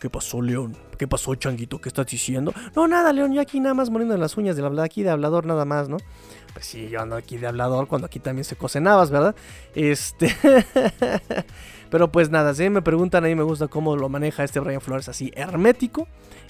¿Qué 0.00 0.08
pasó, 0.08 0.40
León? 0.40 0.76
¿Qué 0.98 1.06
pasó, 1.06 1.34
Changuito? 1.34 1.80
¿Qué 1.80 1.90
estás 1.90 2.06
diciendo? 2.06 2.52
No, 2.74 2.88
nada, 2.88 3.12
León, 3.12 3.32
yo 3.32 3.40
aquí 3.40 3.60
nada 3.60 3.74
más 3.74 3.90
muriendo 3.90 4.14
en 4.14 4.20
las 4.20 4.36
uñas 4.36 4.56
de 4.56 4.62
la 4.62 4.82
aquí 4.82 5.02
de 5.02 5.10
hablador 5.10 5.46
nada 5.46 5.64
más, 5.64 5.88
¿no? 5.88 5.98
Pues 6.52 6.66
sí, 6.66 6.88
yo 6.88 7.00
ando 7.00 7.16
aquí 7.16 7.36
de 7.36 7.46
hablador 7.46 7.86
cuando 7.86 8.06
aquí 8.06 8.18
también 8.18 8.44
se 8.44 8.56
cocinabas, 8.56 9.10
¿verdad? 9.10 9.34
Este. 9.74 10.34
Pero 11.90 12.12
pues 12.12 12.30
nada, 12.30 12.54
si 12.54 12.70
me 12.70 12.82
preguntan, 12.82 13.24
a 13.24 13.28
mí 13.28 13.34
me 13.34 13.42
gusta 13.42 13.66
cómo 13.66 13.96
lo 13.96 14.08
maneja 14.08 14.44
este 14.44 14.60
Brian 14.60 14.80
Flores 14.80 15.08
así, 15.08 15.32
hermético. 15.34 16.06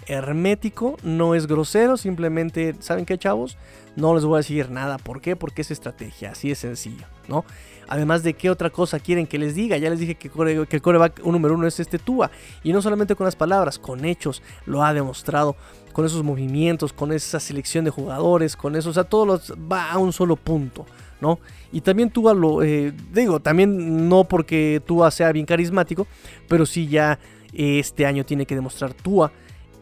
Hermético, 0.06 0.96
no 1.02 1.34
es 1.34 1.46
grosero, 1.46 1.96
simplemente, 1.96 2.74
¿saben 2.80 3.06
qué, 3.06 3.16
chavos? 3.16 3.56
No 3.96 4.14
les 4.14 4.24
voy 4.24 4.36
a 4.36 4.38
decir 4.38 4.70
nada. 4.70 4.98
¿Por 4.98 5.20
qué? 5.20 5.36
Porque 5.36 5.62
es 5.62 5.70
estrategia, 5.70 6.32
así 6.32 6.48
de 6.48 6.54
sencillo, 6.54 7.06
¿no? 7.28 7.44
Además 7.88 8.22
de 8.22 8.34
qué 8.34 8.50
otra 8.50 8.70
cosa 8.70 9.00
quieren 9.00 9.26
que 9.26 9.38
les 9.38 9.54
diga. 9.54 9.76
Ya 9.76 9.90
les 9.90 9.98
dije 9.98 10.14
que, 10.14 10.30
que 10.30 10.76
el 10.76 10.82
coreback 10.82 11.24
número 11.24 11.54
uno 11.54 11.66
es 11.66 11.80
este 11.80 11.98
Tua. 11.98 12.30
Y 12.62 12.72
no 12.72 12.80
solamente 12.82 13.16
con 13.16 13.24
las 13.24 13.34
palabras, 13.34 13.80
con 13.80 14.04
hechos. 14.04 14.42
Lo 14.64 14.84
ha 14.84 14.94
demostrado. 14.94 15.56
Con 15.92 16.06
esos 16.06 16.22
movimientos, 16.22 16.92
con 16.92 17.12
esa 17.12 17.40
selección 17.40 17.84
de 17.84 17.90
jugadores, 17.90 18.56
con 18.56 18.76
eso. 18.76 18.90
O 18.90 18.92
sea, 18.92 19.04
todo 19.04 19.26
los, 19.26 19.52
va 19.52 19.90
a 19.90 19.98
un 19.98 20.12
solo 20.12 20.36
punto. 20.36 20.86
¿no? 21.20 21.38
Y 21.72 21.82
también 21.82 22.10
Tua 22.10 22.34
lo, 22.34 22.62
eh, 22.62 22.92
digo, 23.12 23.40
también 23.40 24.08
no 24.08 24.24
porque 24.24 24.80
Tua 24.86 25.10
sea 25.10 25.32
bien 25.32 25.46
carismático, 25.46 26.06
pero 26.48 26.64
sí 26.64 26.88
ya 26.88 27.18
este 27.52 28.06
año 28.06 28.24
tiene 28.24 28.46
que 28.46 28.54
demostrar 28.54 28.94
Tua 28.94 29.32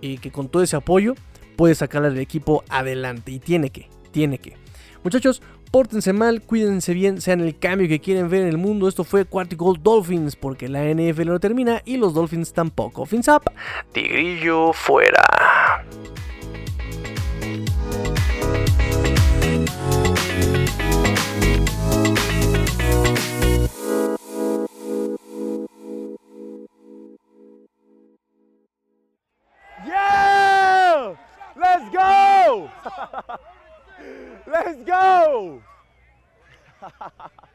eh, 0.01 0.19
que 0.19 0.31
con 0.31 0.49
todo 0.49 0.63
ese 0.63 0.77
apoyo 0.77 1.15
puede 1.57 1.75
sacar 1.75 2.05
al 2.05 2.19
equipo 2.19 2.63
adelante 2.69 3.33
y 3.33 3.41
tiene 3.41 3.71
que, 3.71 3.89
tiene 4.13 4.39
que. 4.39 4.57
Muchachos, 5.03 5.43
pórtense 5.73 6.13
mal, 6.13 6.43
cuídense 6.43 6.95
bien, 6.95 7.21
sean 7.21 7.41
el 7.41 7.59
cambio 7.59 7.89
que 7.89 8.01
quieren 8.01 8.29
ver 8.29 8.43
en 8.43 8.49
el 8.49 8.59
mundo. 8.59 8.89
Esto 8.89 9.03
fue 9.03 9.25
Quartic 9.25 9.59
Gold 9.59 9.83
Dolphins 9.83 10.37
porque 10.37 10.69
la 10.69 10.85
NFL 10.85 11.27
no 11.27 11.41
termina 11.41 11.83
y 11.85 11.97
los 11.97 12.15
Dolphins 12.15 12.53
tampoco. 12.53 13.07
Fins 13.07 13.29
up, 13.29 13.51
Tigrillo 13.93 14.73
fuera. 14.73 15.23
Let's 31.79 31.91
go! 31.91 32.71
Let's 34.49 34.83
go! 34.83 35.63